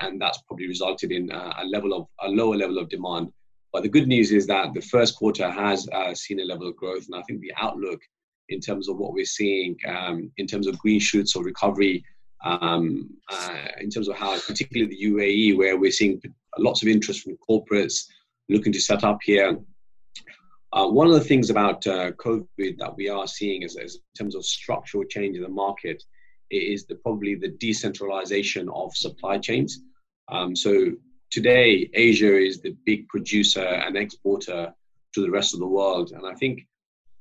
and 0.00 0.20
that's 0.20 0.38
probably 0.46 0.66
resulted 0.66 1.12
in 1.12 1.30
uh, 1.30 1.52
a 1.58 1.64
level 1.66 1.92
of 1.92 2.06
a 2.22 2.28
lower 2.28 2.56
level 2.56 2.78
of 2.78 2.88
demand. 2.88 3.30
But 3.72 3.82
the 3.82 3.88
good 3.88 4.08
news 4.08 4.32
is 4.32 4.46
that 4.46 4.72
the 4.72 4.80
first 4.80 5.16
quarter 5.16 5.50
has 5.50 5.88
uh, 5.92 6.14
seen 6.14 6.40
a 6.40 6.44
level 6.44 6.68
of 6.68 6.76
growth, 6.76 7.06
and 7.06 7.16
I 7.16 7.22
think 7.22 7.40
the 7.40 7.52
outlook 7.56 8.00
in 8.48 8.60
terms 8.60 8.88
of 8.88 8.96
what 8.98 9.12
we're 9.12 9.24
seeing 9.24 9.76
um, 9.88 10.30
in 10.36 10.46
terms 10.46 10.66
of 10.66 10.78
green 10.78 11.00
shoots 11.00 11.34
or 11.34 11.42
recovery, 11.42 12.04
um, 12.44 13.10
uh, 13.30 13.66
in 13.80 13.90
terms 13.90 14.08
of 14.08 14.16
how, 14.16 14.38
particularly 14.38 14.90
the 14.90 15.10
UAE, 15.10 15.56
where 15.56 15.78
we're 15.78 15.90
seeing 15.90 16.20
lots 16.58 16.82
of 16.82 16.88
interest 16.88 17.22
from 17.22 17.38
corporates 17.48 18.06
looking 18.48 18.72
to 18.72 18.80
set 18.80 19.02
up 19.02 19.18
here. 19.22 19.58
Uh, 20.72 20.88
one 20.88 21.06
of 21.06 21.14
the 21.14 21.20
things 21.20 21.50
about 21.50 21.86
uh, 21.86 22.10
COVID 22.12 22.78
that 22.78 22.94
we 22.96 23.08
are 23.08 23.26
seeing 23.26 23.62
is, 23.62 23.76
is, 23.76 23.94
in 23.94 24.24
terms 24.24 24.34
of 24.34 24.44
structural 24.44 25.04
change 25.04 25.36
in 25.36 25.42
the 25.42 25.48
market 25.48 26.02
is 26.50 26.86
the, 26.86 26.96
probably 26.96 27.34
the 27.34 27.48
decentralization 27.48 28.68
of 28.68 28.94
supply 28.96 29.38
chains. 29.38 29.80
Um, 30.28 30.54
so 30.54 30.92
today, 31.30 31.90
Asia 31.94 32.36
is 32.38 32.60
the 32.60 32.76
big 32.84 33.08
producer 33.08 33.64
and 33.64 33.96
exporter 33.96 34.72
to 35.14 35.20
the 35.20 35.30
rest 35.30 35.54
of 35.54 35.60
the 35.60 35.66
world, 35.66 36.12
and 36.12 36.26
I 36.26 36.34
think 36.34 36.66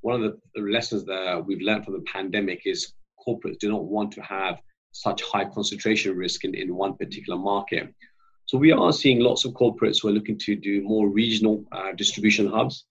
one 0.01 0.21
of 0.21 0.37
the 0.53 0.61
lessons 0.61 1.05
that 1.05 1.45
we've 1.45 1.61
learned 1.61 1.85
from 1.85 1.93
the 1.93 2.01
pandemic 2.01 2.63
is 2.65 2.93
corporates 3.25 3.59
do 3.59 3.69
not 3.69 3.85
want 3.85 4.11
to 4.13 4.21
have 4.21 4.59
such 4.91 5.23
high 5.23 5.45
concentration 5.45 6.15
risk 6.15 6.43
in, 6.43 6.53
in 6.55 6.75
one 6.75 6.95
particular 6.95 7.39
market. 7.39 7.93
So 8.45 8.57
we 8.57 8.71
are 8.71 8.91
seeing 8.91 9.21
lots 9.21 9.45
of 9.45 9.53
corporates 9.53 10.01
who 10.01 10.09
are 10.09 10.11
looking 10.11 10.37
to 10.39 10.55
do 10.55 10.83
more 10.83 11.07
regional 11.07 11.63
uh, 11.71 11.93
distribution 11.93 12.47
hubs, 12.47 12.85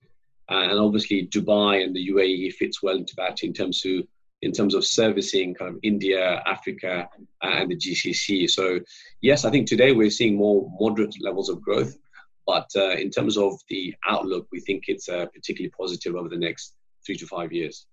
uh, 0.51 0.69
and 0.71 0.79
obviously 0.79 1.27
Dubai 1.27 1.85
and 1.85 1.95
the 1.95 2.09
UAE 2.09 2.55
fits 2.55 2.83
well 2.83 2.97
into 2.97 3.15
that 3.19 3.43
in 3.43 3.53
terms 3.53 3.85
of 3.85 4.05
in 4.43 4.53
terms 4.53 4.75
of 4.75 4.85
servicing 4.85 5.55
kind 5.55 5.71
of 5.71 5.79
India, 5.83 6.43
Africa, 6.47 7.09
uh, 7.43 7.47
and 7.47 7.71
the 7.71 7.77
GCC. 7.77 8.51
So 8.51 8.81
yes, 9.21 9.45
I 9.45 9.51
think 9.51 9.69
today 9.69 9.93
we're 9.93 10.11
seeing 10.11 10.37
more 10.37 10.71
moderate 10.81 11.15
levels 11.23 11.49
of 11.49 11.63
growth, 11.63 11.97
but 12.47 12.69
uh, 12.77 12.91
in 12.91 13.11
terms 13.11 13.39
of 13.39 13.59
the 13.69 13.95
outlook, 14.09 14.49
we 14.53 14.61
think 14.61 14.85
it's 14.89 15.09
uh, 15.09 15.27
particularly 15.27 15.71
positive 15.71 16.17
over 16.17 16.29
the 16.29 16.37
next 16.37 16.75
three 17.07 17.17
to 17.17 17.27
five 17.27 17.53
years. 17.53 17.87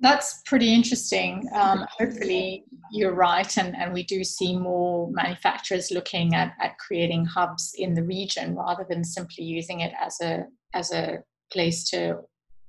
That's 0.00 0.42
pretty 0.46 0.72
interesting. 0.72 1.48
Um, 1.52 1.84
hopefully, 1.98 2.64
you're 2.92 3.14
right, 3.14 3.58
and, 3.58 3.76
and 3.76 3.92
we 3.92 4.04
do 4.04 4.22
see 4.22 4.56
more 4.56 5.10
manufacturers 5.10 5.90
looking 5.90 6.34
at, 6.34 6.54
at 6.60 6.78
creating 6.78 7.24
hubs 7.24 7.74
in 7.76 7.94
the 7.94 8.04
region 8.04 8.54
rather 8.54 8.86
than 8.88 9.02
simply 9.02 9.44
using 9.44 9.80
it 9.80 9.92
as 10.00 10.20
a 10.20 10.44
as 10.74 10.92
a 10.92 11.18
place 11.50 11.88
to 11.90 12.18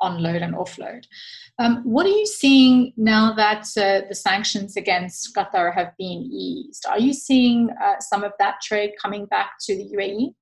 onload 0.01 0.41
and 0.43 0.55
offload. 0.55 1.05
Um, 1.59 1.81
what 1.83 2.05
are 2.05 2.09
you 2.09 2.25
seeing 2.25 2.93
now 2.95 3.33
that 3.33 3.65
uh, 3.77 4.07
the 4.07 4.15
sanctions 4.15 4.77
against 4.77 5.35
Qatar 5.35 5.73
have 5.73 5.91
been 5.97 6.29
eased? 6.31 6.85
Are 6.87 6.99
you 6.99 7.13
seeing 7.13 7.69
uh, 7.83 7.99
some 7.99 8.23
of 8.23 8.31
that 8.39 8.61
trade 8.61 8.91
coming 9.01 9.25
back 9.25 9.51
to 9.61 9.75
the 9.75 9.85
UAE? 9.95 10.33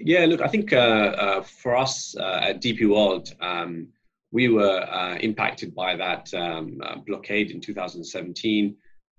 Yeah, 0.00 0.26
look, 0.26 0.40
I 0.40 0.48
think 0.48 0.72
uh, 0.72 0.76
uh 0.76 1.42
for 1.42 1.76
us 1.76 2.16
uh, 2.16 2.40
at 2.42 2.60
DP 2.60 2.88
World, 2.88 3.34
um, 3.40 3.88
we 4.32 4.48
were 4.48 4.80
uh, 4.80 5.16
impacted 5.16 5.74
by 5.74 5.96
that 5.96 6.32
um, 6.34 6.80
blockade 7.06 7.50
in 7.50 7.60
2017. 7.60 8.76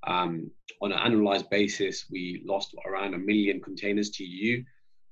Um, 0.08 0.52
on 0.82 0.92
an 0.92 1.00
annualized 1.00 1.50
basis, 1.50 2.06
we 2.12 2.44
lost 2.46 2.76
around 2.86 3.14
a 3.14 3.18
million 3.18 3.62
containers 3.62 4.10
to 4.12 4.24
EU. 4.24 4.64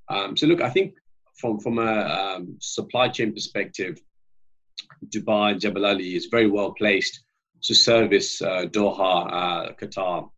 Um, 0.10 0.36
so, 0.36 0.46
look, 0.46 0.62
I 0.62 0.70
think 0.70 0.96
from 1.36 1.60
from 1.60 1.80
a 1.80 2.36
um, 2.38 2.58
supply 2.60 3.10
chain 3.10 3.34
perspective, 3.34 4.00
Dubai 5.10 5.60
Jebel 5.60 5.86
Ali 5.86 6.16
is 6.16 6.28
very 6.28 6.50
well 6.50 6.74
placed 6.74 7.24
to 7.64 7.74
service 7.74 8.42
uh, 8.42 8.66
Doha, 8.66 9.34
uh, 9.34 9.74
Qatar, 9.74 10.30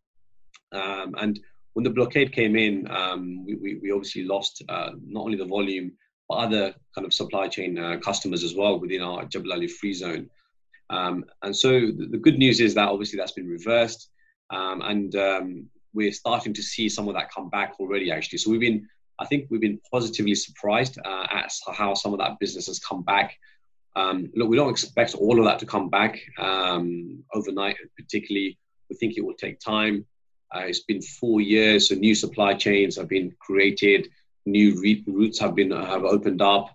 um, 0.72 1.14
and 1.18 1.40
when 1.74 1.84
the 1.84 1.90
blockade 1.90 2.32
came 2.32 2.56
in, 2.56 2.90
um, 2.90 3.44
we, 3.44 3.54
we, 3.56 3.74
we, 3.82 3.90
obviously 3.90 4.24
lost 4.24 4.62
uh, 4.68 4.92
not 5.06 5.24
only 5.24 5.36
the 5.36 5.44
volume 5.44 5.92
but 6.28 6.36
other 6.36 6.74
kind 6.94 7.06
of 7.06 7.12
supply 7.12 7.48
chain 7.48 7.78
uh, 7.78 7.98
customers 7.98 8.42
as 8.42 8.54
well 8.54 8.80
within 8.80 9.02
our 9.02 9.24
Jebel 9.26 9.52
Ali 9.52 9.68
free 9.68 9.92
zone. 9.92 10.28
Um, 10.90 11.24
and 11.42 11.54
so 11.54 11.68
the, 11.70 12.08
the, 12.10 12.18
good 12.18 12.38
news 12.38 12.60
is 12.60 12.74
that 12.74 12.88
obviously 12.88 13.18
that's 13.18 13.32
been 13.32 13.48
reversed, 13.48 14.08
um, 14.50 14.80
and 14.82 15.14
um, 15.16 15.66
we're 15.92 16.12
starting 16.12 16.54
to 16.54 16.62
see 16.62 16.88
some 16.88 17.08
of 17.08 17.14
that 17.14 17.32
come 17.32 17.50
back 17.50 17.74
already. 17.80 18.10
Actually, 18.10 18.38
so 18.38 18.50
we've 18.50 18.60
been 18.60 18.88
I 19.18 19.24
think 19.26 19.46
we've 19.50 19.60
been 19.60 19.80
positively 19.90 20.34
surprised 20.34 20.98
uh, 21.04 21.26
at 21.30 21.52
how 21.72 21.94
some 21.94 22.12
of 22.12 22.18
that 22.18 22.38
business 22.38 22.66
has 22.66 22.78
come 22.78 23.02
back. 23.02 23.36
Um, 23.94 24.30
look, 24.34 24.48
we 24.50 24.56
don't 24.56 24.70
expect 24.70 25.14
all 25.14 25.38
of 25.38 25.46
that 25.46 25.58
to 25.60 25.66
come 25.66 25.88
back 25.88 26.20
um, 26.38 27.24
overnight, 27.32 27.76
particularly. 27.96 28.58
We 28.90 28.96
think 28.96 29.16
it 29.16 29.24
will 29.24 29.34
take 29.34 29.58
time. 29.58 30.04
Uh, 30.54 30.60
it's 30.60 30.80
been 30.80 31.02
four 31.02 31.40
years, 31.40 31.88
so 31.88 31.94
new 31.94 32.14
supply 32.14 32.54
chains 32.54 32.96
have 32.96 33.08
been 33.08 33.34
created, 33.40 34.08
new 34.44 34.80
re- 34.80 35.02
routes 35.06 35.40
have 35.40 35.54
been 35.54 35.70
have 35.70 36.04
opened 36.04 36.40
up. 36.40 36.70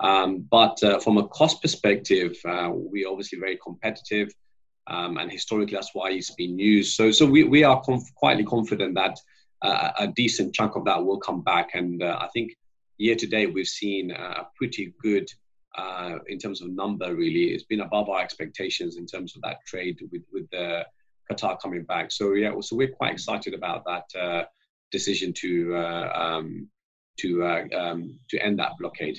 Um, 0.00 0.46
but 0.50 0.82
uh, 0.82 1.00
from 1.00 1.16
a 1.16 1.26
cost 1.28 1.62
perspective, 1.62 2.36
uh, 2.44 2.70
we're 2.72 3.08
obviously 3.08 3.38
very 3.38 3.58
competitive, 3.62 4.28
um, 4.86 5.16
and 5.16 5.32
historically 5.32 5.74
that's 5.74 5.94
why 5.94 6.10
it's 6.10 6.34
been 6.34 6.58
used. 6.58 6.94
So, 6.94 7.10
so 7.10 7.26
we, 7.26 7.44
we 7.44 7.64
are 7.64 7.80
conf- 7.82 8.14
quietly 8.14 8.44
confident 8.44 8.94
that 8.94 9.18
uh, 9.62 9.90
a 9.98 10.06
decent 10.08 10.54
chunk 10.54 10.76
of 10.76 10.84
that 10.84 11.04
will 11.04 11.18
come 11.18 11.42
back. 11.42 11.70
And 11.74 12.02
uh, 12.02 12.18
I 12.20 12.28
think 12.28 12.56
year 12.98 13.16
to 13.16 13.26
date, 13.26 13.52
we've 13.52 13.66
seen 13.66 14.10
a 14.10 14.46
pretty 14.56 14.94
good, 15.00 15.28
uh, 15.76 16.18
in 16.28 16.38
terms 16.38 16.62
of 16.62 16.70
number, 16.70 17.14
really. 17.14 17.54
It's 17.54 17.64
been 17.64 17.80
above 17.80 18.08
our 18.08 18.20
expectations 18.20 18.96
in 18.96 19.06
terms 19.06 19.36
of 19.36 19.42
that 19.42 19.58
trade 19.66 19.98
with, 20.12 20.22
with 20.32 20.48
the 20.50 20.84
Qatar 21.30 21.60
coming 21.60 21.84
back. 21.84 22.12
So, 22.12 22.34
yeah, 22.34 22.52
so 22.60 22.76
we're 22.76 22.88
quite 22.88 23.12
excited 23.12 23.54
about 23.54 23.84
that 23.84 24.20
uh, 24.20 24.44
decision 24.90 25.32
to, 25.34 25.76
uh, 25.76 26.12
um, 26.14 26.68
to, 27.20 27.44
uh, 27.44 27.64
um, 27.76 28.18
to 28.30 28.38
end 28.38 28.58
that 28.58 28.72
blockade. 28.78 29.18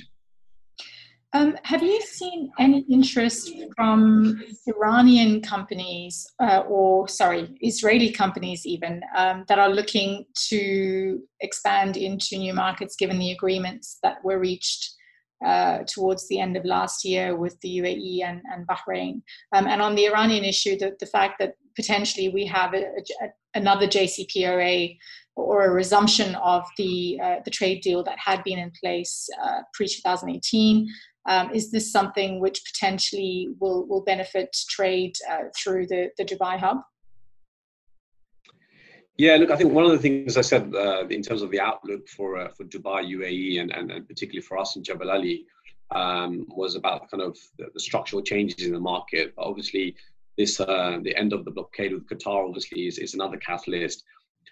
Um, 1.33 1.57
have 1.63 1.83
you 1.83 2.01
seen 2.01 2.51
any 2.57 2.85
interest 2.89 3.51
from 3.75 4.41
Iranian 4.65 5.41
companies, 5.41 6.25
uh, 6.39 6.63
or 6.69 7.07
sorry, 7.09 7.57
Israeli 7.61 8.11
companies 8.11 8.65
even, 8.65 9.01
um, 9.15 9.43
that 9.49 9.59
are 9.59 9.69
looking 9.69 10.25
to 10.49 11.21
expand 11.41 11.97
into 11.97 12.37
new 12.37 12.53
markets 12.53 12.95
given 12.95 13.19
the 13.19 13.31
agreements 13.31 13.99
that 14.03 14.23
were 14.23 14.39
reached 14.39 14.93
uh, 15.45 15.79
towards 15.85 16.27
the 16.29 16.39
end 16.39 16.55
of 16.55 16.65
last 16.65 17.03
year 17.03 17.35
with 17.35 17.59
the 17.59 17.79
UAE 17.79 18.23
and, 18.23 18.41
and 18.53 18.65
Bahrain? 18.65 19.21
Um, 19.53 19.67
and 19.67 19.81
on 19.81 19.95
the 19.95 20.05
Iranian 20.05 20.45
issue, 20.45 20.77
the, 20.77 20.95
the 20.99 21.05
fact 21.05 21.39
that 21.39 21.55
potentially 21.75 22.29
we 22.29 22.45
have 22.45 22.73
a, 22.73 22.85
a, 23.21 23.27
another 23.53 23.85
JCPOA 23.85 24.97
or 25.35 25.65
a 25.65 25.71
resumption 25.71 26.35
of 26.35 26.63
the 26.77 27.19
uh, 27.23 27.35
the 27.45 27.51
trade 27.51 27.81
deal 27.81 28.03
that 28.03 28.17
had 28.17 28.43
been 28.43 28.57
in 28.57 28.71
place 28.81 29.29
uh, 29.43 29.61
pre 29.73 29.87
2018. 29.87 30.87
Um, 31.27 31.51
is 31.53 31.71
this 31.71 31.91
something 31.91 32.39
which 32.39 32.61
potentially 32.63 33.49
will, 33.59 33.85
will 33.85 34.01
benefit 34.01 34.55
trade 34.69 35.15
uh, 35.29 35.49
through 35.55 35.87
the, 35.87 36.09
the 36.17 36.23
Dubai 36.23 36.57
hub? 36.57 36.77
Yeah, 39.17 39.35
look, 39.35 39.49
I 39.49 39.55
think 39.55 39.73
one 39.73 39.83
of 39.83 39.91
the 39.91 39.97
things 39.97 40.37
I 40.37 40.41
said 40.41 40.73
uh, 40.75 41.07
in 41.07 41.23
terms 41.23 41.41
of 41.41 41.49
the 41.49 41.59
outlook 41.59 42.07
for 42.07 42.37
uh, 42.37 42.49
for 42.49 42.65
Dubai, 42.65 43.03
UAE, 43.03 43.59
and, 43.61 43.71
and, 43.71 43.91
and, 43.91 44.07
particularly 44.07 44.45
for 44.45 44.59
us 44.59 44.75
in 44.75 44.83
Jebel 44.83 45.09
Ali 45.09 45.45
um, 45.89 46.45
was 46.49 46.75
about 46.75 47.09
kind 47.09 47.23
of 47.23 47.35
the, 47.57 47.65
the, 47.73 47.79
structural 47.79 48.21
changes 48.21 48.67
in 48.67 48.73
the 48.73 48.79
market. 48.79 49.33
But 49.35 49.45
obviously, 49.47 49.95
this 50.37 50.59
uh, 50.59 50.99
the 51.01 51.15
end 51.15 51.33
of 51.33 51.45
the 51.45 51.51
blockade 51.51 51.93
with 51.93 52.07
Qatar 52.07 52.47
obviously 52.47 52.85
is, 52.85 52.99
is 52.99 53.15
another 53.15 53.37
catalyst. 53.37 54.03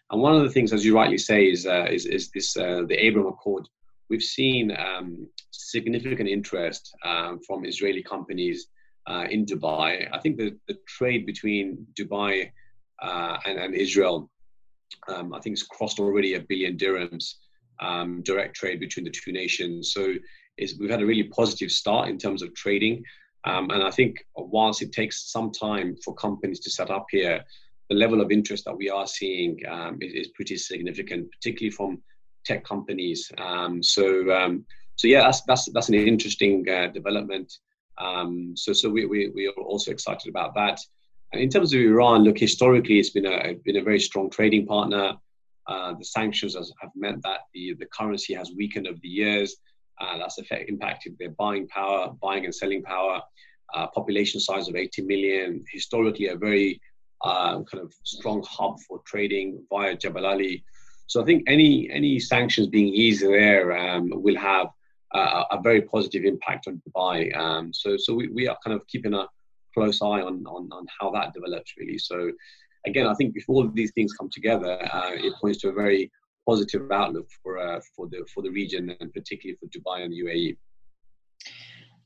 And 0.09 0.19
one 0.19 0.35
of 0.35 0.41
the 0.41 0.49
things, 0.49 0.73
as 0.73 0.83
you 0.83 0.95
rightly 0.95 1.19
say, 1.19 1.45
is 1.45 1.67
uh, 1.67 1.85
is, 1.89 2.07
is 2.07 2.31
this 2.31 2.57
uh, 2.57 2.83
the 2.87 3.05
Abraham 3.05 3.33
Accord 3.33 3.69
we've 4.09 4.21
seen 4.21 4.75
um, 4.77 5.27
significant 5.51 6.29
interest 6.29 6.93
um, 7.05 7.39
from 7.45 7.65
Israeli 7.65 8.03
companies 8.03 8.67
uh, 9.07 9.25
in 9.29 9.45
Dubai. 9.45 10.07
I 10.11 10.19
think 10.19 10.37
the, 10.37 10.57
the 10.67 10.77
trade 10.87 11.25
between 11.25 11.85
Dubai 11.99 12.51
uh, 13.01 13.37
and, 13.45 13.59
and, 13.59 13.75
Israel, 13.75 14.29
um, 15.07 15.33
I 15.33 15.39
think 15.39 15.53
it's 15.53 15.63
crossed 15.63 15.99
already 15.99 16.35
a 16.35 16.39
billion 16.39 16.77
dirhams, 16.77 17.35
um, 17.81 18.21
direct 18.23 18.55
trade 18.55 18.79
between 18.79 19.05
the 19.05 19.11
two 19.11 19.31
nations. 19.31 19.91
So 19.93 20.13
we've 20.79 20.89
had 20.89 21.01
a 21.01 21.05
really 21.05 21.23
positive 21.23 21.71
start 21.71 22.09
in 22.09 22.17
terms 22.17 22.41
of 22.41 22.53
trading. 22.55 23.03
Um, 23.43 23.69
and 23.69 23.83
I 23.83 23.91
think 23.91 24.25
whilst 24.35 24.81
it 24.81 24.91
takes 24.91 25.31
some 25.31 25.51
time 25.51 25.95
for 26.03 26.15
companies 26.15 26.59
to 26.61 26.71
set 26.71 26.89
up 26.89 27.05
here, 27.11 27.43
the 27.89 27.95
level 27.95 28.21
of 28.21 28.31
interest 28.31 28.65
that 28.65 28.75
we 28.75 28.89
are 28.89 29.05
seeing 29.05 29.59
um, 29.69 29.99
is, 30.01 30.13
is 30.13 30.27
pretty 30.29 30.57
significant, 30.57 31.29
particularly 31.31 31.69
from 31.69 32.01
tech 32.45 32.63
companies. 32.63 33.31
Um, 33.37 33.81
so 33.83 34.31
um, 34.31 34.65
so 34.95 35.07
yeah, 35.07 35.21
that's 35.21 35.41
that's 35.41 35.69
that's 35.73 35.89
an 35.89 35.95
interesting 35.95 36.67
uh, 36.69 36.87
development. 36.87 37.51
Um, 37.97 38.53
so 38.55 38.73
so 38.73 38.89
we, 38.89 39.05
we 39.05 39.29
we 39.29 39.47
are 39.47 39.63
also 39.63 39.91
excited 39.91 40.29
about 40.29 40.53
that. 40.55 40.79
And 41.33 41.41
in 41.41 41.49
terms 41.49 41.73
of 41.73 41.81
Iran, 41.81 42.23
look 42.23 42.37
historically, 42.37 42.99
it's 42.99 43.09
been 43.09 43.25
a 43.25 43.53
been 43.65 43.77
a 43.77 43.83
very 43.83 43.99
strong 43.99 44.29
trading 44.29 44.65
partner. 44.65 45.13
Uh, 45.67 45.93
the 45.97 46.05
sanctions 46.05 46.55
has, 46.55 46.71
have 46.79 46.91
meant 46.95 47.23
that 47.23 47.41
the 47.53 47.73
the 47.79 47.87
currency 47.87 48.33
has 48.33 48.51
weakened 48.55 48.87
over 48.87 48.99
the 49.01 49.09
years. 49.09 49.55
Uh, 49.99 50.17
that's 50.17 50.37
effect, 50.37 50.69
impacted 50.69 51.15
their 51.17 51.29
buying 51.31 51.67
power, 51.67 52.11
buying 52.21 52.45
and 52.45 52.53
selling 52.53 52.83
power. 52.83 53.21
Uh, 53.73 53.87
population 53.87 54.39
size 54.39 54.67
of 54.69 54.75
80 54.75 55.01
million, 55.01 55.65
historically 55.71 56.27
a 56.27 56.35
very 56.35 56.79
uh, 57.23 57.61
kind 57.63 57.83
of 57.83 57.93
strong 58.03 58.45
hub 58.47 58.79
for 58.87 59.01
trading 59.05 59.61
via 59.69 59.95
Jebel 59.95 60.25
Ali. 60.25 60.63
So 61.07 61.21
I 61.21 61.25
think 61.25 61.43
any 61.47 61.89
any 61.91 62.19
sanctions 62.19 62.67
being 62.67 62.87
eased 62.87 63.23
there 63.23 63.77
um, 63.77 64.09
will 64.11 64.37
have 64.37 64.67
a, 65.13 65.43
a, 65.51 65.61
very 65.61 65.81
positive 65.81 66.23
impact 66.23 66.67
on 66.67 66.81
Dubai. 66.87 67.35
Um, 67.37 67.73
so 67.73 67.95
so 67.97 68.13
we, 68.13 68.27
we 68.29 68.47
are 68.47 68.57
kind 68.63 68.75
of 68.75 68.85
keeping 68.87 69.13
a 69.13 69.27
close 69.73 70.01
eye 70.01 70.21
on, 70.21 70.43
on, 70.47 70.69
on 70.71 70.85
how 70.99 71.11
that 71.11 71.33
develops 71.33 71.73
really. 71.77 71.97
So 71.97 72.31
again, 72.87 73.07
I 73.07 73.13
think 73.13 73.33
before 73.33 73.69
these 73.73 73.91
things 73.91 74.13
come 74.13 74.29
together, 74.29 74.73
uh, 74.93 75.11
it 75.13 75.33
points 75.41 75.59
to 75.61 75.69
a 75.69 75.73
very 75.73 76.11
positive 76.47 76.91
outlook 76.91 77.27
for 77.41 77.57
uh, 77.57 77.79
for 77.95 78.07
the 78.07 78.25
for 78.33 78.41
the 78.43 78.49
region 78.49 78.95
and 78.99 79.13
particularly 79.13 79.57
for 79.59 79.67
Dubai 79.67 80.03
and 80.03 80.11
the 80.13 80.21
UAE. 80.23 80.57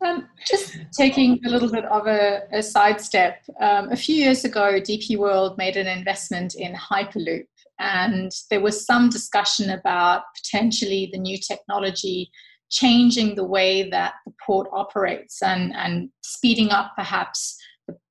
Um, 0.01 0.29
just 0.47 0.77
taking 0.93 1.41
a 1.45 1.49
little 1.49 1.69
bit 1.69 1.83
of 1.83 2.07
a, 2.07 2.43
a 2.53 2.63
sidestep, 2.63 3.43
um, 3.59 3.91
a 3.91 3.97
few 3.97 4.15
years 4.15 4.45
ago, 4.45 4.79
DP 4.79 5.17
World 5.17 5.57
made 5.57 5.75
an 5.75 5.87
investment 5.87 6.55
in 6.55 6.73
Hyperloop, 6.73 7.47
and 7.79 8.31
there 8.49 8.61
was 8.61 8.85
some 8.85 9.09
discussion 9.09 9.69
about 9.69 10.23
potentially 10.35 11.09
the 11.11 11.19
new 11.19 11.37
technology 11.37 12.29
changing 12.69 13.35
the 13.35 13.43
way 13.43 13.89
that 13.89 14.13
the 14.25 14.33
port 14.45 14.67
operates 14.71 15.41
and, 15.41 15.73
and 15.75 16.09
speeding 16.21 16.69
up 16.69 16.91
perhaps 16.95 17.57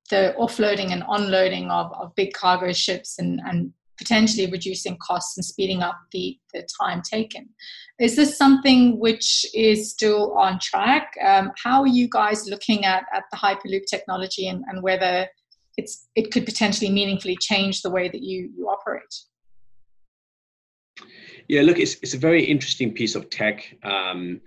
the, 0.09 0.35
offloading 0.37 0.91
and 0.91 1.03
onloading 1.03 1.69
of, 1.69 1.91
of 1.93 2.13
big 2.15 2.33
cargo 2.33 2.73
ships 2.73 3.19
and, 3.19 3.39
and 3.45 3.71
potentially 3.97 4.49
reducing 4.49 4.97
costs 4.97 5.37
and 5.37 5.45
speeding 5.45 5.81
up 5.81 5.97
the, 6.11 6.37
the 6.53 6.67
time 6.81 7.01
taken. 7.01 7.47
Is 7.99 8.15
this 8.15 8.37
something 8.37 8.97
which 8.99 9.45
is 9.53 9.91
still 9.91 10.33
on 10.33 10.57
track? 10.59 11.11
Um, 11.23 11.51
how 11.63 11.81
are 11.81 11.87
you 11.87 12.07
guys 12.09 12.47
looking 12.47 12.85
at, 12.85 13.03
at 13.13 13.23
the 13.31 13.37
Hyperloop 13.37 13.85
technology 13.89 14.47
and, 14.47 14.63
and 14.67 14.81
whether 14.81 15.27
it's, 15.77 16.07
it 16.15 16.31
could 16.31 16.45
potentially 16.45 16.89
meaningfully 16.89 17.37
change 17.39 17.81
the 17.81 17.89
way 17.89 18.09
that 18.09 18.23
you, 18.23 18.49
you 18.57 18.67
operate? 18.67 19.13
Yeah, 21.49 21.63
look, 21.63 21.79
it's, 21.79 21.95
it's 22.03 22.13
a 22.13 22.19
very 22.19 22.45
interesting 22.45 22.93
piece 22.93 23.15
of 23.15 23.31
tech. 23.31 23.75
Um, 23.83 24.39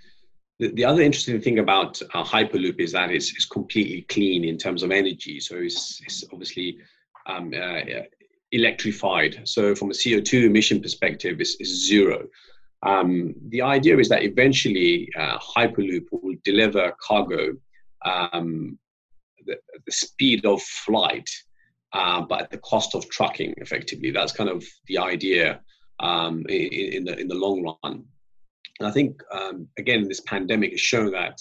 the, 0.61 0.71
the, 0.73 0.85
other 0.85 1.02
interesting 1.02 1.40
thing 1.40 1.59
about 1.59 2.00
uh, 2.14 2.23
Hyperloop 2.23 2.78
is 2.78 2.92
that 2.92 3.11
it's, 3.11 3.32
it's 3.32 3.44
completely 3.44 4.02
clean 4.02 4.44
in 4.44 4.56
terms 4.56 4.85
of 4.85 4.92
energy. 4.92 5.40
So 5.40 5.56
it's, 5.56 6.00
it's 6.06 6.25
obviously 6.32 6.78
um, 7.26 7.52
uh, 7.52 7.80
electrified. 8.52 9.40
So 9.44 9.75
from 9.75 9.90
a 9.90 9.94
CO2 9.94 10.44
emission 10.44 10.80
perspective, 10.80 11.40
it's, 11.40 11.56
it's 11.59 11.88
zero. 11.88 12.28
Um, 12.85 13.35
the 13.49 13.62
idea 13.62 13.99
is 13.99 14.09
that 14.11 14.23
eventually 14.23 15.09
uh, 15.18 15.38
Hyperloop 15.38 16.06
will 16.12 16.37
deliver 16.44 16.92
cargo 17.00 17.56
um, 18.04 18.78
the, 19.44 19.56
the, 19.87 19.92
speed 19.92 20.47
of 20.47 20.62
flight, 20.62 21.28
uh, 21.92 22.21
but 22.21 22.42
at 22.42 22.50
the 22.50 22.59
cost 22.59 22.94
of 22.94 23.11
trucking. 23.11 23.54
Effectively, 23.56 24.12
that's 24.12 24.32
kind 24.32 24.50
of 24.50 24.64
the 24.87 24.99
idea 24.99 25.61
um, 26.01 26.45
in, 26.49 26.93
in, 26.95 27.05
the 27.05 27.19
in 27.19 27.29
the 27.29 27.35
long 27.35 27.63
run. 27.63 28.05
And 28.79 28.89
I 28.89 28.91
think 28.91 29.21
um, 29.33 29.69
again, 29.79 30.09
this 30.09 30.21
pandemic 30.21 30.73
has 30.73 30.81
shown 30.81 31.13
that 31.13 31.39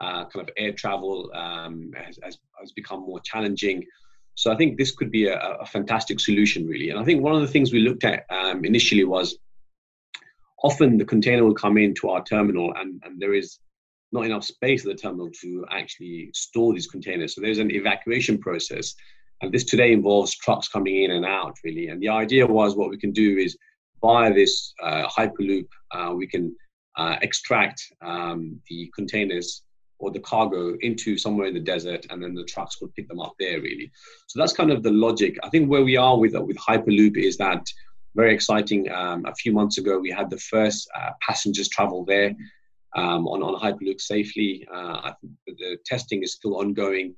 uh, 0.00 0.24
kind 0.26 0.48
of 0.48 0.50
air 0.56 0.72
travel 0.72 1.30
um, 1.34 1.92
has, 1.96 2.18
has, 2.22 2.72
become 2.72 3.00
more 3.00 3.20
challenging. 3.20 3.84
So 4.34 4.52
I 4.52 4.56
think 4.56 4.76
this 4.76 4.90
could 4.90 5.10
be 5.10 5.28
a, 5.28 5.38
a, 5.38 5.66
fantastic 5.66 6.18
solution, 6.18 6.66
really. 6.66 6.90
And 6.90 6.98
I 6.98 7.04
think 7.04 7.22
one 7.22 7.34
of 7.34 7.40
the 7.40 7.46
things 7.48 7.72
we 7.72 7.80
looked 7.80 8.02
at 8.04 8.24
um, 8.30 8.64
initially 8.64 9.04
was 9.04 9.38
often 10.62 10.98
the 10.98 11.04
container 11.04 11.44
will 11.44 11.54
come 11.54 11.78
into 11.78 12.08
our 12.08 12.24
terminal 12.24 12.74
and, 12.74 13.00
and 13.04 13.20
there 13.20 13.34
is 13.34 13.58
not 14.12 14.26
enough 14.26 14.44
space 14.44 14.84
at 14.84 14.92
the 14.92 15.00
terminal 15.00 15.30
to 15.42 15.64
actually 15.70 16.30
store 16.34 16.72
these 16.72 16.86
containers. 16.86 17.34
So 17.34 17.40
there's 17.40 17.58
an 17.58 17.70
evacuation 17.70 18.38
process. 18.38 18.94
And 19.42 19.52
this 19.52 19.64
today 19.64 19.92
involves 19.92 20.36
trucks 20.36 20.68
coming 20.68 21.02
in 21.02 21.10
and 21.10 21.24
out, 21.24 21.56
really. 21.64 21.88
And 21.88 22.00
the 22.00 22.08
idea 22.08 22.46
was 22.46 22.76
what 22.76 22.90
we 22.90 22.96
can 22.96 23.12
do 23.12 23.36
is 23.36 23.56
via 24.04 24.34
this 24.34 24.74
uh, 24.82 25.08
Hyperloop, 25.08 25.68
uh, 25.92 26.12
we 26.14 26.26
can 26.26 26.54
uh, 26.96 27.16
extract 27.22 27.80
um, 28.02 28.60
the 28.68 28.90
containers 28.94 29.62
or 29.98 30.10
the 30.10 30.20
cargo 30.20 30.76
into 30.80 31.16
somewhere 31.16 31.46
in 31.46 31.54
the 31.54 31.68
desert, 31.74 32.04
and 32.10 32.22
then 32.22 32.34
the 32.34 32.44
trucks 32.44 32.80
will 32.80 32.92
pick 32.96 33.08
them 33.08 33.20
up 33.26 33.34
there. 33.40 33.58
Really, 33.68 33.90
so 34.28 34.38
that's 34.38 34.52
kind 34.60 34.70
of 34.70 34.82
the 34.82 34.96
logic. 35.06 35.32
I 35.42 35.48
think 35.48 35.70
where 35.70 35.86
we 35.90 35.96
are 35.96 36.16
with 36.18 36.34
with 36.48 36.58
Hyperloop 36.68 37.16
is 37.16 37.36
that 37.38 37.62
very 38.14 38.32
exciting. 38.34 38.82
Um, 39.00 39.24
a 39.24 39.34
few 39.42 39.52
months 39.58 39.78
ago, 39.78 39.98
we 39.98 40.10
had 40.10 40.28
the 40.28 40.42
first 40.52 40.80
uh, 40.98 41.12
passengers 41.26 41.68
travel 41.76 42.04
there 42.04 42.30
um, 43.00 43.22
on 43.32 43.42
on 43.46 43.54
Hyperloop 43.64 44.00
safely. 44.00 44.52
Uh, 44.74 45.12
the 45.46 45.78
testing 45.86 46.22
is 46.22 46.34
still 46.38 46.56
ongoing. 46.62 47.14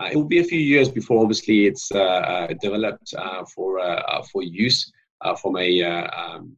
Uh, 0.00 0.08
it 0.12 0.16
will 0.16 0.32
be 0.36 0.42
a 0.44 0.50
few 0.52 0.62
years 0.74 0.88
before, 0.88 1.20
obviously, 1.22 1.58
it's 1.70 1.88
developed 2.66 3.08
for 3.54 3.68
for 4.30 4.42
use 4.66 4.80
from 5.40 5.56
a 5.56 5.82
um, 5.82 6.56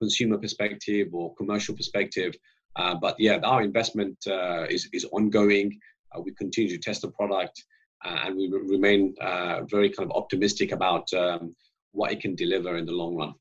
consumer 0.00 0.38
perspective 0.38 1.08
or 1.12 1.34
commercial 1.34 1.74
perspective. 1.74 2.34
Uh, 2.76 2.94
but 2.94 3.14
yeah, 3.18 3.38
our 3.44 3.62
investment 3.62 4.16
uh, 4.26 4.64
is, 4.64 4.88
is 4.92 5.04
ongoing. 5.12 5.78
Uh, 6.12 6.20
we 6.20 6.32
continue 6.34 6.70
to 6.70 6.78
test 6.78 7.02
the 7.02 7.10
product 7.10 7.62
and 8.04 8.36
we 8.36 8.48
re- 8.48 8.66
remain 8.66 9.14
very 9.68 9.90
kind 9.90 10.10
of 10.10 10.16
optimistic 10.16 10.72
about 10.72 11.12
um, 11.12 11.54
what 11.92 12.12
it 12.12 12.20
can 12.20 12.34
deliver 12.34 12.76
in 12.78 12.86
the 12.86 12.92
long 12.92 13.16
run. 13.16 13.34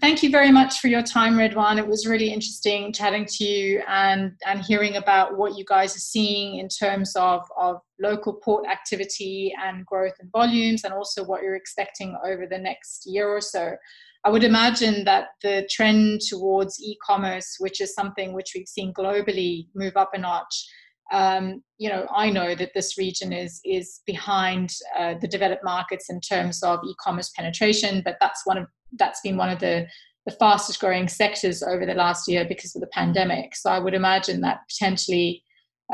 Thank 0.00 0.22
you 0.22 0.30
very 0.30 0.52
much 0.52 0.78
for 0.78 0.88
your 0.88 1.02
time, 1.02 1.36
Redwan. 1.36 1.78
It 1.78 1.86
was 1.86 2.06
really 2.06 2.30
interesting 2.32 2.92
chatting 2.92 3.24
to 3.26 3.44
you 3.44 3.82
and, 3.88 4.32
and 4.46 4.60
hearing 4.60 4.96
about 4.96 5.36
what 5.36 5.56
you 5.56 5.64
guys 5.64 5.96
are 5.96 6.00
seeing 6.00 6.58
in 6.58 6.68
terms 6.68 7.16
of, 7.16 7.42
of 7.58 7.80
local 7.98 8.34
port 8.34 8.66
activity 8.68 9.52
and 9.60 9.84
growth 9.86 10.12
and 10.20 10.30
volumes, 10.30 10.84
and 10.84 10.92
also 10.92 11.24
what 11.24 11.42
you're 11.42 11.56
expecting 11.56 12.16
over 12.24 12.46
the 12.46 12.58
next 12.58 13.06
year 13.06 13.28
or 13.28 13.40
so. 13.40 13.76
I 14.24 14.30
would 14.30 14.44
imagine 14.44 15.04
that 15.04 15.28
the 15.42 15.66
trend 15.70 16.20
towards 16.28 16.80
e-commerce, 16.80 17.56
which 17.58 17.80
is 17.80 17.94
something 17.94 18.34
which 18.34 18.52
we've 18.54 18.68
seen 18.68 18.92
globally 18.92 19.68
move 19.74 19.96
up 19.96 20.10
a 20.12 20.18
notch, 20.18 20.66
um, 21.10 21.62
you 21.78 21.88
know, 21.88 22.06
I 22.14 22.30
know 22.30 22.54
that 22.54 22.72
this 22.74 22.98
region 22.98 23.32
is 23.32 23.60
is 23.64 24.02
behind 24.06 24.74
uh, 24.98 25.14
the 25.20 25.28
developed 25.28 25.64
markets 25.64 26.10
in 26.10 26.20
terms 26.20 26.62
of 26.62 26.80
e-commerce 26.84 27.30
penetration, 27.34 28.02
but 28.04 28.18
that's 28.20 28.44
one 28.44 28.58
of 28.58 28.66
that's 28.92 29.20
been 29.20 29.36
one 29.36 29.50
of 29.50 29.58
the 29.58 29.86
the 30.26 30.34
fastest 30.34 30.78
growing 30.78 31.08
sectors 31.08 31.62
over 31.62 31.86
the 31.86 31.94
last 31.94 32.28
year 32.28 32.44
because 32.46 32.76
of 32.76 32.82
the 32.82 32.88
pandemic. 32.88 33.56
So 33.56 33.70
I 33.70 33.78
would 33.78 33.94
imagine 33.94 34.42
that 34.42 34.60
potentially 34.68 35.42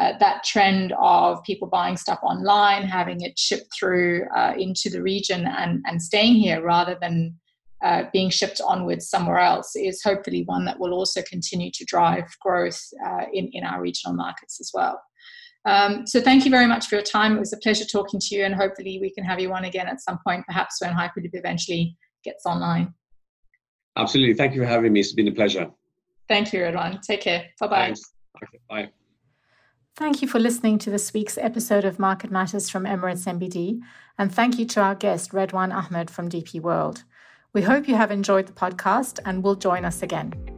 uh, 0.00 0.14
that 0.18 0.42
trend 0.42 0.92
of 0.98 1.40
people 1.44 1.68
buying 1.68 1.96
stuff 1.96 2.18
online, 2.20 2.82
having 2.82 3.20
it 3.20 3.38
shipped 3.38 3.68
through 3.78 4.26
uh, 4.36 4.54
into 4.58 4.90
the 4.90 5.00
region 5.00 5.46
and, 5.46 5.84
and 5.86 6.02
staying 6.02 6.34
here 6.34 6.60
rather 6.62 6.98
than 7.00 7.36
uh, 7.84 8.04
being 8.12 8.28
shipped 8.28 8.60
onwards 8.66 9.08
somewhere 9.08 9.38
else 9.38 9.76
is 9.76 10.02
hopefully 10.02 10.42
one 10.46 10.64
that 10.64 10.80
will 10.80 10.94
also 10.94 11.22
continue 11.22 11.70
to 11.72 11.84
drive 11.84 12.24
growth 12.40 12.82
uh, 13.06 13.26
in, 13.32 13.48
in 13.52 13.62
our 13.62 13.80
regional 13.80 14.16
markets 14.16 14.58
as 14.60 14.70
well. 14.74 15.00
Um, 15.66 16.06
so 16.06 16.20
thank 16.20 16.44
you 16.44 16.50
very 16.50 16.66
much 16.66 16.86
for 16.86 16.96
your 16.96 17.04
time. 17.04 17.36
It 17.36 17.40
was 17.40 17.52
a 17.52 17.58
pleasure 17.58 17.84
talking 17.84 18.18
to 18.20 18.34
you, 18.34 18.44
and 18.44 18.54
hopefully 18.54 18.98
we 19.00 19.12
can 19.12 19.24
have 19.24 19.38
you 19.38 19.52
on 19.52 19.64
again 19.64 19.86
at 19.86 20.00
some 20.00 20.18
point, 20.26 20.44
perhaps 20.46 20.80
when 20.80 20.92
Hyperloop 20.92 21.30
eventually 21.34 21.96
gets 22.24 22.46
online. 22.46 22.94
Absolutely. 23.96 24.34
Thank 24.34 24.54
you 24.54 24.62
for 24.62 24.66
having 24.66 24.92
me. 24.92 25.00
It's 25.00 25.12
been 25.12 25.28
a 25.28 25.32
pleasure. 25.32 25.70
Thank 26.28 26.52
you, 26.52 26.64
everyone. 26.64 27.00
Take 27.00 27.20
care. 27.20 27.46
Bye 27.60 27.66
bye. 27.66 27.94
Okay, 28.42 28.58
bye. 28.68 28.90
Thank 29.96 30.22
you 30.22 30.26
for 30.26 30.40
listening 30.40 30.78
to 30.78 30.90
this 30.90 31.12
week's 31.12 31.38
episode 31.38 31.84
of 31.84 32.00
Market 32.00 32.30
Matters 32.30 32.68
from 32.68 32.84
Emirates 32.84 33.26
NBD, 33.28 33.80
and 34.18 34.34
thank 34.34 34.58
you 34.58 34.64
to 34.66 34.80
our 34.80 34.96
guest, 34.96 35.30
Redwan 35.30 35.72
Ahmed 35.72 36.10
from 36.10 36.28
DP 36.28 36.60
World. 36.60 37.04
We 37.52 37.62
hope 37.62 37.86
you 37.86 37.94
have 37.94 38.10
enjoyed 38.10 38.48
the 38.48 38.52
podcast 38.52 39.20
and 39.24 39.44
will 39.44 39.54
join 39.54 39.84
us 39.84 40.02
again. 40.02 40.53